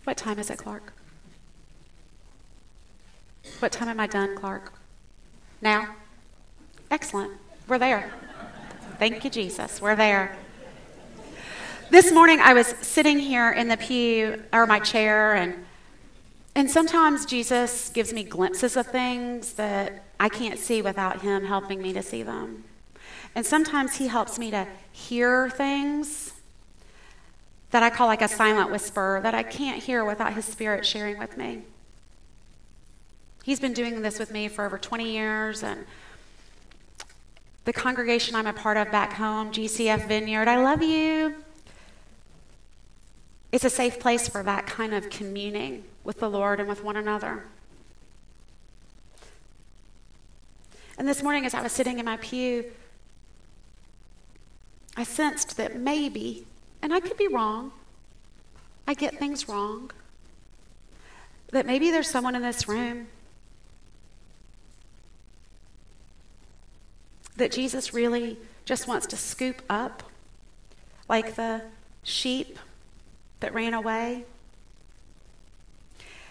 What 0.03 0.17
time 0.17 0.39
is 0.39 0.49
it, 0.49 0.57
Clark? 0.57 0.96
What 3.59 3.71
time 3.71 3.89
am 3.89 3.99
I 3.99 4.07
done, 4.07 4.35
Clark? 4.35 4.73
Now? 5.61 5.95
Excellent. 6.91 7.33
We're 7.67 7.79
there. 7.79 8.11
Thank 8.99 9.23
you, 9.23 9.29
Jesus. 9.29 9.81
We're 9.81 9.95
there. 9.95 10.37
This 11.89 12.11
morning 12.11 12.39
I 12.39 12.53
was 12.53 12.67
sitting 12.67 13.17
here 13.17 13.51
in 13.51 13.67
the 13.67 13.77
pew 13.77 14.43
or 14.51 14.65
my 14.65 14.79
chair 14.79 15.33
and 15.33 15.65
and 16.55 16.71
sometimes 16.71 17.27
Jesus 17.27 17.89
gives 17.89 18.11
me 18.11 18.23
glimpses 18.23 18.75
of 18.75 18.87
things 18.87 19.53
that 19.53 20.03
I 20.19 20.27
can't 20.27 20.57
see 20.57 20.81
without 20.81 21.21
him 21.21 21.45
helping 21.45 21.81
me 21.81 21.93
to 21.93 22.01
see 22.01 22.23
them. 22.23 22.63
And 23.35 23.45
sometimes 23.45 23.97
he 23.97 24.07
helps 24.07 24.39
me 24.39 24.49
to 24.49 24.67
hear 24.91 25.51
things 25.51 26.33
that 27.69 27.83
I 27.83 27.91
call 27.91 28.07
like 28.07 28.23
a 28.23 28.27
silent 28.27 28.71
whisper 28.71 29.19
that 29.21 29.35
I 29.35 29.43
can't 29.43 29.83
hear 29.83 30.03
without 30.03 30.33
his 30.33 30.45
spirit 30.45 30.83
sharing 30.83 31.19
with 31.19 31.37
me. 31.37 31.61
He's 33.47 33.61
been 33.61 33.71
doing 33.71 34.01
this 34.01 34.19
with 34.19 34.29
me 34.29 34.49
for 34.49 34.65
over 34.65 34.77
20 34.77 35.09
years, 35.09 35.63
and 35.63 35.85
the 37.63 37.71
congregation 37.71 38.35
I'm 38.35 38.45
a 38.45 38.51
part 38.51 38.75
of 38.75 38.91
back 38.91 39.13
home, 39.13 39.53
GCF 39.53 40.05
Vineyard, 40.05 40.49
I 40.49 40.61
love 40.61 40.83
you. 40.83 41.33
It's 43.53 43.63
a 43.63 43.69
safe 43.69 44.01
place 44.01 44.27
for 44.27 44.43
that 44.43 44.67
kind 44.67 44.93
of 44.93 45.09
communing 45.09 45.85
with 46.03 46.19
the 46.19 46.29
Lord 46.29 46.59
and 46.59 46.67
with 46.67 46.83
one 46.83 46.97
another. 46.97 47.45
And 50.97 51.07
this 51.07 51.23
morning, 51.23 51.45
as 51.45 51.53
I 51.53 51.61
was 51.61 51.71
sitting 51.71 51.99
in 51.99 52.05
my 52.05 52.17
pew, 52.17 52.65
I 54.97 55.03
sensed 55.03 55.55
that 55.55 55.77
maybe, 55.77 56.45
and 56.81 56.93
I 56.93 56.99
could 56.99 57.15
be 57.15 57.29
wrong, 57.29 57.71
I 58.85 58.93
get 58.93 59.17
things 59.17 59.47
wrong, 59.47 59.91
that 61.53 61.65
maybe 61.65 61.91
there's 61.91 62.09
someone 62.09 62.35
in 62.35 62.41
this 62.41 62.67
room 62.67 63.07
that 67.37 67.51
Jesus 67.51 67.93
really 67.93 68.37
just 68.65 68.87
wants 68.87 69.07
to 69.07 69.17
scoop 69.17 69.61
up 69.69 70.03
like 71.07 71.35
the 71.35 71.61
sheep 72.03 72.59
that 73.39 73.53
ran 73.53 73.73
away 73.73 74.25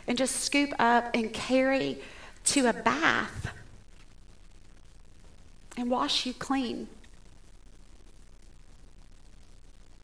and 0.06 0.18
just 0.18 0.36
scoop 0.36 0.70
up 0.78 1.10
and 1.14 1.32
carry 1.32 1.98
to 2.44 2.66
a 2.66 2.72
bath 2.72 3.52
and 5.76 5.90
wash 5.90 6.26
you 6.26 6.34
clean 6.34 6.88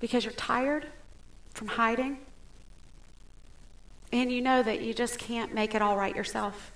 because 0.01 0.25
you're 0.25 0.33
tired 0.35 0.87
from 1.55 1.69
hiding. 1.69 2.19
and 4.13 4.31
you 4.31 4.43
know 4.43 4.63
that 4.63 4.83
you 4.83 4.93
just 4.93 5.19
can't 5.19 5.55
make 5.55 5.75
it 5.75 5.81
all 5.81 5.97
right 5.97 6.15
yourself. 6.15 6.71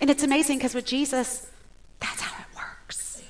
And 0.00 0.08
it's 0.08 0.22
amazing 0.22 0.58
because 0.58 0.74
with 0.74 0.86
Jesus, 0.86 1.50
that's 1.98 2.20
how 2.20 2.40
it 2.40 2.56
works. 2.56 3.22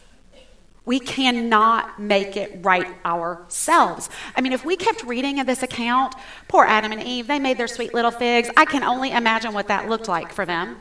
We 0.90 0.98
cannot 0.98 2.00
make 2.00 2.36
it 2.36 2.58
right 2.62 2.96
ourselves. 3.04 4.10
I 4.34 4.40
mean, 4.40 4.52
if 4.52 4.64
we 4.64 4.74
kept 4.74 5.04
reading 5.04 5.38
in 5.38 5.46
this 5.46 5.62
account, 5.62 6.16
poor 6.48 6.64
Adam 6.64 6.90
and 6.90 7.00
Eve, 7.00 7.28
they 7.28 7.38
made 7.38 7.58
their 7.58 7.68
sweet 7.68 7.94
little 7.94 8.10
figs. 8.10 8.50
I 8.56 8.64
can 8.64 8.82
only 8.82 9.12
imagine 9.12 9.52
what 9.52 9.68
that 9.68 9.88
looked 9.88 10.08
like 10.08 10.32
for 10.32 10.44
them. 10.44 10.78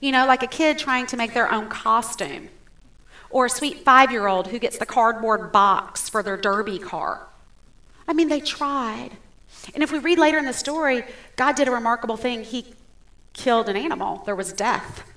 You 0.00 0.12
know, 0.12 0.26
like 0.26 0.42
a 0.42 0.46
kid 0.46 0.76
trying 0.76 1.06
to 1.06 1.16
make 1.16 1.32
their 1.32 1.50
own 1.50 1.70
costume, 1.70 2.50
or 3.30 3.46
a 3.46 3.48
sweet 3.48 3.86
five 3.86 4.12
year 4.12 4.26
old 4.26 4.48
who 4.48 4.58
gets 4.58 4.76
the 4.76 4.84
cardboard 4.84 5.50
box 5.50 6.10
for 6.10 6.22
their 6.22 6.36
derby 6.36 6.78
car. 6.78 7.26
I 8.06 8.12
mean, 8.12 8.28
they 8.28 8.40
tried. 8.40 9.12
And 9.72 9.82
if 9.82 9.90
we 9.90 9.98
read 9.98 10.18
later 10.18 10.36
in 10.36 10.44
the 10.44 10.52
story, 10.52 11.04
God 11.36 11.56
did 11.56 11.68
a 11.68 11.70
remarkable 11.70 12.18
thing. 12.18 12.44
He 12.44 12.74
killed 13.32 13.70
an 13.70 13.78
animal, 13.78 14.22
there 14.26 14.36
was 14.36 14.52
death. 14.52 15.10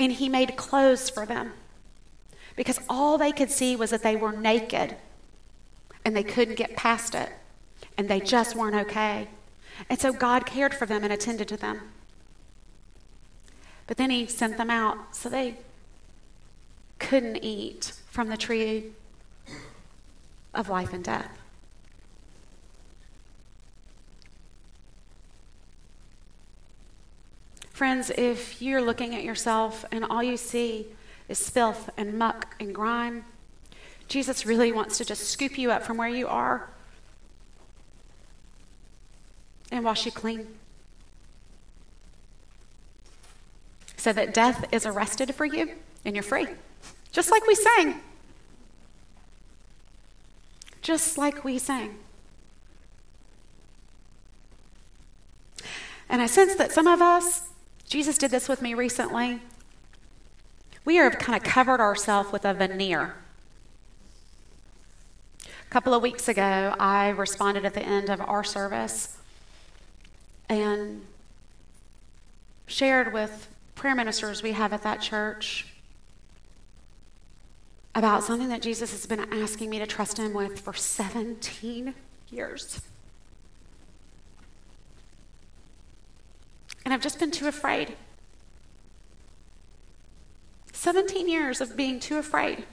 And 0.00 0.12
He 0.12 0.30
made 0.30 0.56
clothes 0.56 1.10
for 1.10 1.26
them 1.26 1.52
because 2.56 2.80
all 2.88 3.18
they 3.18 3.32
could 3.32 3.50
see 3.50 3.76
was 3.76 3.90
that 3.90 4.02
they 4.02 4.16
were 4.16 4.32
naked 4.32 4.96
and 6.04 6.16
they 6.16 6.22
couldn't 6.22 6.56
get 6.56 6.74
past 6.74 7.14
it 7.14 7.28
and 7.98 8.08
they 8.08 8.18
just 8.18 8.56
weren't 8.56 8.74
okay. 8.74 9.28
And 9.90 10.00
so 10.00 10.10
God 10.12 10.46
cared 10.46 10.74
for 10.74 10.86
them 10.86 11.04
and 11.04 11.12
attended 11.12 11.48
to 11.48 11.56
them. 11.58 11.92
But 13.86 13.98
then 13.98 14.08
He 14.08 14.26
sent 14.26 14.56
them 14.56 14.70
out 14.70 15.14
so 15.14 15.28
they 15.28 15.58
couldn't 16.98 17.44
eat 17.44 17.92
from 18.06 18.28
the 18.28 18.38
tree 18.38 18.92
of 20.54 20.70
life 20.70 20.94
and 20.94 21.04
death. 21.04 21.39
Friends, 27.80 28.10
if 28.10 28.60
you're 28.60 28.82
looking 28.82 29.14
at 29.14 29.24
yourself 29.24 29.86
and 29.90 30.04
all 30.04 30.22
you 30.22 30.36
see 30.36 30.88
is 31.30 31.48
filth 31.48 31.88
and 31.96 32.18
muck 32.18 32.54
and 32.60 32.74
grime, 32.74 33.24
Jesus 34.06 34.44
really 34.44 34.70
wants 34.70 34.98
to 34.98 35.04
just 35.06 35.30
scoop 35.30 35.56
you 35.56 35.70
up 35.70 35.82
from 35.82 35.96
where 35.96 36.10
you 36.10 36.28
are 36.28 36.68
and 39.72 39.82
wash 39.82 40.04
you 40.04 40.12
clean. 40.12 40.46
So 43.96 44.12
that 44.12 44.34
death 44.34 44.66
is 44.74 44.84
arrested 44.84 45.34
for 45.34 45.46
you 45.46 45.70
and 46.04 46.14
you're 46.14 46.22
free. 46.22 46.48
Just 47.12 47.30
like 47.30 47.46
we 47.46 47.54
sang. 47.54 48.02
Just 50.82 51.16
like 51.16 51.44
we 51.44 51.58
sang. 51.58 51.96
And 56.10 56.20
I 56.20 56.26
sense 56.26 56.56
that 56.56 56.72
some 56.72 56.86
of 56.86 57.00
us 57.00 57.46
Jesus 57.90 58.16
did 58.18 58.30
this 58.30 58.48
with 58.48 58.62
me 58.62 58.72
recently. 58.72 59.40
We 60.84 60.94
have 60.94 61.18
kind 61.18 61.36
of 61.36 61.42
covered 61.42 61.80
ourselves 61.80 62.30
with 62.30 62.44
a 62.44 62.54
veneer. 62.54 63.16
A 65.44 65.70
couple 65.70 65.92
of 65.92 66.00
weeks 66.00 66.28
ago, 66.28 66.76
I 66.78 67.08
responded 67.08 67.64
at 67.64 67.74
the 67.74 67.82
end 67.82 68.08
of 68.08 68.20
our 68.20 68.44
service 68.44 69.18
and 70.48 71.04
shared 72.68 73.12
with 73.12 73.48
prayer 73.74 73.96
ministers 73.96 74.40
we 74.40 74.52
have 74.52 74.72
at 74.72 74.82
that 74.82 75.00
church 75.00 75.66
about 77.96 78.22
something 78.22 78.50
that 78.50 78.62
Jesus 78.62 78.92
has 78.92 79.04
been 79.04 79.26
asking 79.32 79.68
me 79.68 79.80
to 79.80 79.86
trust 79.86 80.16
him 80.16 80.32
with 80.32 80.60
for 80.60 80.72
17 80.72 81.92
years. 82.30 82.82
And 86.84 86.94
I've 86.94 87.02
just 87.02 87.18
been 87.18 87.30
too 87.30 87.46
afraid. 87.46 87.96
17 90.72 91.28
years 91.28 91.60
of 91.60 91.76
being 91.76 92.00
too 92.00 92.16
afraid. 92.16 92.64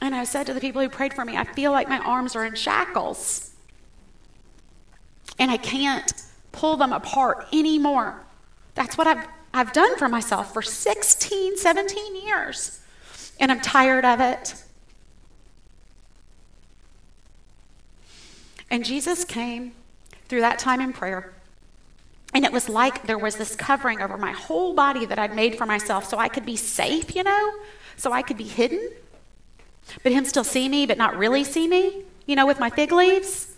And 0.00 0.14
I 0.14 0.24
said 0.24 0.46
to 0.46 0.54
the 0.54 0.60
people 0.60 0.80
who 0.80 0.88
prayed 0.88 1.12
for 1.12 1.24
me, 1.24 1.36
I 1.36 1.44
feel 1.44 1.70
like 1.72 1.88
my 1.88 1.98
arms 1.98 2.34
are 2.34 2.44
in 2.44 2.54
shackles. 2.54 3.50
And 5.38 5.50
I 5.50 5.58
can't 5.58 6.10
pull 6.52 6.76
them 6.76 6.92
apart 6.92 7.46
anymore. 7.52 8.22
That's 8.74 8.96
what 8.96 9.06
I've, 9.06 9.26
I've 9.52 9.72
done 9.72 9.96
for 9.98 10.08
myself 10.08 10.54
for 10.54 10.62
16, 10.62 11.58
17 11.58 12.24
years. 12.24 12.80
And 13.38 13.52
I'm 13.52 13.60
tired 13.60 14.04
of 14.04 14.20
it. 14.20 14.54
And 18.70 18.84
Jesus 18.84 19.24
came 19.24 19.72
through 20.28 20.40
that 20.40 20.58
time 20.58 20.80
in 20.80 20.92
prayer. 20.92 21.32
And 22.32 22.44
it 22.44 22.52
was 22.52 22.68
like 22.68 23.06
there 23.06 23.18
was 23.18 23.36
this 23.36 23.56
covering 23.56 24.00
over 24.00 24.16
my 24.16 24.30
whole 24.30 24.74
body 24.74 25.04
that 25.06 25.18
I'd 25.18 25.34
made 25.34 25.58
for 25.58 25.66
myself 25.66 26.08
so 26.08 26.18
I 26.18 26.28
could 26.28 26.46
be 26.46 26.56
safe, 26.56 27.16
you 27.16 27.24
know, 27.24 27.54
so 27.96 28.12
I 28.12 28.22
could 28.22 28.36
be 28.36 28.44
hidden. 28.44 28.90
But 30.04 30.12
him 30.12 30.24
still 30.24 30.44
see 30.44 30.68
me, 30.68 30.86
but 30.86 30.96
not 30.96 31.16
really 31.16 31.42
see 31.42 31.66
me, 31.66 32.04
you 32.26 32.36
know, 32.36 32.46
with 32.46 32.60
my 32.60 32.70
fig 32.70 32.92
leaves. 32.92 33.48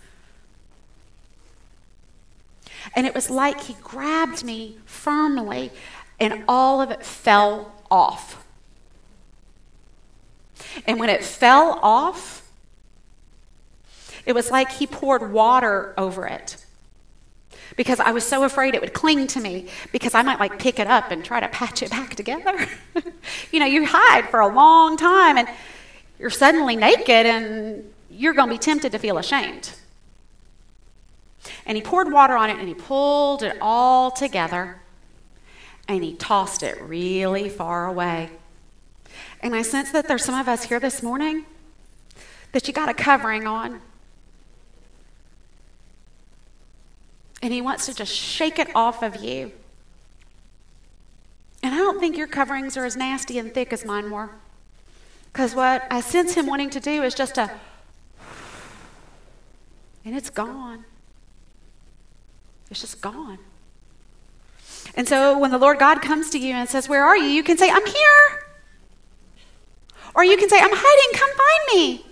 And 2.95 3.07
it 3.07 3.15
was 3.15 3.29
like 3.29 3.61
he 3.61 3.75
grabbed 3.83 4.43
me 4.43 4.79
firmly 4.87 5.71
and 6.19 6.45
all 6.49 6.81
of 6.81 6.91
it 6.91 7.05
fell 7.05 7.75
off. 7.91 8.45
And 10.87 10.99
when 10.99 11.11
it 11.11 11.23
fell 11.23 11.79
off, 11.83 12.42
it 14.27 14.35
was 14.35 14.51
like 14.51 14.71
he 14.71 14.87
poured 14.87 15.33
water 15.33 15.95
over 15.97 16.27
it 16.27 16.57
because 17.77 18.01
I 18.01 18.11
was 18.13 18.27
so 18.27 18.45
afraid 18.45 18.75
it 18.75 18.81
would 18.81 18.93
cling 18.93 19.27
to 19.29 19.41
me 19.41 19.69
because 19.93 20.15
I 20.15 20.23
might 20.23 20.39
like 20.39 20.59
pick 20.59 20.79
it 20.79 20.87
up 20.87 21.11
and 21.11 21.25
try 21.25 21.41
to 21.41 21.49
patch 21.49 21.83
it 21.83 21.91
back 21.91 22.15
together. 22.15 22.67
you 23.53 23.61
know, 23.61 23.67
you 23.67 23.87
hide 23.87 24.29
for 24.31 24.41
a 24.41 24.49
long 24.49 24.97
time 24.97 25.39
and 25.39 25.49
you're 26.19 26.31
suddenly 26.31 26.77
naked 26.77 27.27
and 27.27 27.93
you're 28.11 28.35
going 28.35 28.49
to 28.49 28.55
be 28.55 28.59
tempted 28.59 28.93
to 28.93 28.99
feel 28.99 29.19
ashamed. 29.19 29.73
And 31.67 31.77
he 31.77 31.83
poured 31.83 32.13
water 32.13 32.37
on 32.37 32.51
it 32.51 32.59
and 32.59 32.69
he 32.69 32.75
pulled 32.75 33.43
it 33.43 33.57
all 33.61 34.11
together 34.11 34.81
and 35.89 36.05
he 36.05 36.15
tossed 36.15 36.63
it 36.63 36.81
really 36.81 37.49
far 37.49 37.87
away. 37.87 38.31
And 39.41 39.55
I 39.55 39.63
sense 39.63 39.91
that 39.91 40.07
there's 40.07 40.25
some 40.25 40.39
of 40.39 40.49
us 40.49 40.65
here 40.65 40.79
this 40.79 41.03
morning 41.03 41.45
that 42.53 42.69
you 42.69 42.75
got 42.75 42.89
a 42.89 42.95
covering 42.95 43.47
on 43.47 43.81
and 47.43 47.53
He 47.53 47.61
wants 47.61 47.87
to 47.87 47.95
just 47.95 48.15
shake 48.15 48.59
it 48.59 48.69
off 48.75 49.03
of 49.03 49.17
you. 49.17 49.53
And 51.63 51.75
I 51.75 51.79
don't 51.79 52.01
think 52.01 52.17
your 52.17 52.29
coverings 52.29 52.77
are 52.77 52.85
as 52.85 52.97
nasty 52.97 53.39
and 53.39 53.53
thick 53.53 53.73
as 53.73 53.85
mine 53.85 54.11
were. 54.11 54.31
Because 55.33 55.55
what 55.55 55.85
I 55.91 56.01
sense 56.01 56.35
Him 56.35 56.47
wanting 56.47 56.71
to 56.71 56.81
do 56.81 57.03
is 57.03 57.15
just 57.15 57.37
a, 57.37 57.51
and 60.05 60.17
it's 60.17 60.31
gone. 60.31 60.85
It's 62.71 62.81
just 62.81 63.01
gone. 63.01 63.39
And 64.95 65.09
so 65.09 65.39
when 65.39 65.51
the 65.51 65.59
Lord 65.59 65.79
God 65.79 66.01
comes 66.01 66.31
to 66.31 66.39
you 66.39 66.55
and 66.55 66.69
says, 66.69 66.89
Where 66.89 67.05
are 67.05 67.17
you? 67.17 67.27
You 67.27 67.43
can 67.43 67.59
say, 67.59 67.71
I'm 67.71 67.87
here. 67.87 68.45
Or 70.15 70.25
you 70.25 70.37
can 70.37 70.49
say, 70.49 70.59
I'm 70.59 70.71
hiding, 70.73 71.19
come 71.19 71.31
find 71.31 71.79
me. 71.79 72.07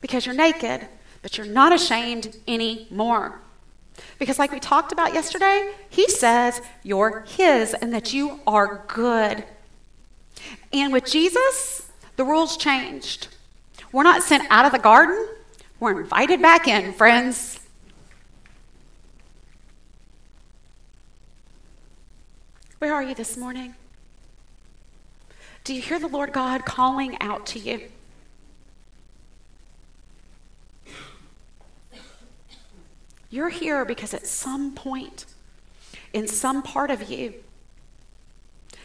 Because 0.00 0.26
you're 0.26 0.34
naked 0.34 0.88
but 1.22 1.36
you're 1.36 1.46
not 1.46 1.72
ashamed 1.72 2.36
anymore. 2.46 3.40
Because, 4.18 4.38
like 4.38 4.52
we 4.52 4.60
talked 4.60 4.92
about 4.92 5.14
yesterday, 5.14 5.72
he 5.88 6.08
says 6.08 6.60
you're 6.82 7.24
his 7.26 7.74
and 7.74 7.92
that 7.92 8.12
you 8.12 8.40
are 8.46 8.84
good. 8.88 9.44
And 10.72 10.92
with 10.92 11.04
Jesus, 11.04 11.90
the 12.16 12.24
rules 12.24 12.56
changed. 12.56 13.28
We're 13.92 14.04
not 14.04 14.22
sent 14.22 14.44
out 14.50 14.66
of 14.66 14.72
the 14.72 14.78
garden, 14.78 15.28
we're 15.80 16.00
invited 16.00 16.42
back 16.42 16.68
in, 16.68 16.92
friends. 16.92 17.60
Where 22.78 22.94
are 22.94 23.02
you 23.02 23.14
this 23.14 23.36
morning? 23.36 23.74
Do 25.64 25.74
you 25.74 25.82
hear 25.82 25.98
the 25.98 26.08
Lord 26.08 26.32
God 26.32 26.64
calling 26.64 27.20
out 27.20 27.46
to 27.46 27.58
you? 27.58 27.88
You're 33.30 33.50
here 33.50 33.84
because 33.84 34.14
at 34.14 34.26
some 34.26 34.74
point, 34.74 35.26
in 36.12 36.26
some 36.26 36.62
part 36.62 36.90
of 36.90 37.10
you, 37.10 37.34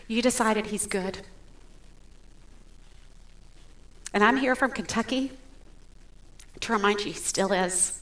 you 0.07 0.21
decided 0.21 0.67
he's 0.67 0.85
good. 0.85 1.19
And 4.13 4.23
I'm 4.23 4.37
here 4.37 4.55
from 4.55 4.71
Kentucky 4.71 5.31
to 6.59 6.73
remind 6.73 6.99
you 6.99 7.07
he 7.07 7.13
still 7.13 7.51
is. 7.53 8.01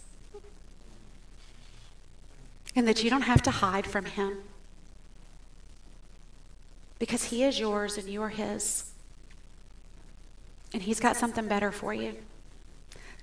And 2.76 2.88
that 2.88 3.04
you 3.04 3.10
don't 3.10 3.24
have 3.24 3.42
to 3.44 3.52
hide 3.52 3.86
from 3.86 4.06
him. 4.06 4.38
because 7.02 7.26
He 7.26 7.44
is 7.44 7.60
yours 7.60 7.98
and 7.98 8.08
you 8.08 8.22
are 8.22 8.30
His. 8.30 8.92
And 10.72 10.84
He's 10.84 11.00
got 11.00 11.18
something 11.18 11.48
better 11.48 11.72
for 11.72 11.96
you 11.96 12.16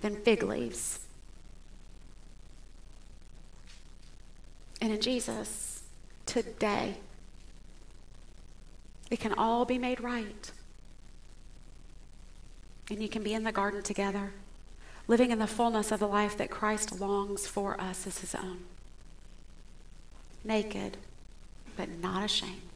than 0.01 0.17
fig 0.17 0.43
leaves. 0.43 0.99
And 4.81 4.93
in 4.93 5.01
Jesus, 5.01 5.83
today, 6.27 6.99
it 9.11 9.21
can 9.21 9.33
all 9.33 9.65
be 9.65 9.79
made 9.79 10.01
right. 10.01 10.53
And 12.91 13.03
you 13.03 13.09
can 13.09 13.23
be 13.23 13.35
in 13.35 13.45
the 13.45 13.53
garden 13.53 13.83
together, 13.83 14.33
living 15.07 15.31
in 15.31 15.39
the 15.39 15.47
fullness 15.47 15.91
of 15.91 16.01
the 16.01 16.09
life 16.09 16.37
that 16.39 16.51
Christ 16.51 17.01
longs 17.01 17.47
for 17.47 17.81
us 17.81 18.07
as 18.07 18.19
his 18.19 18.35
own. 18.35 18.61
Naked, 20.45 20.97
but 21.77 21.89
not 21.99 22.25
ashamed. 22.25 22.68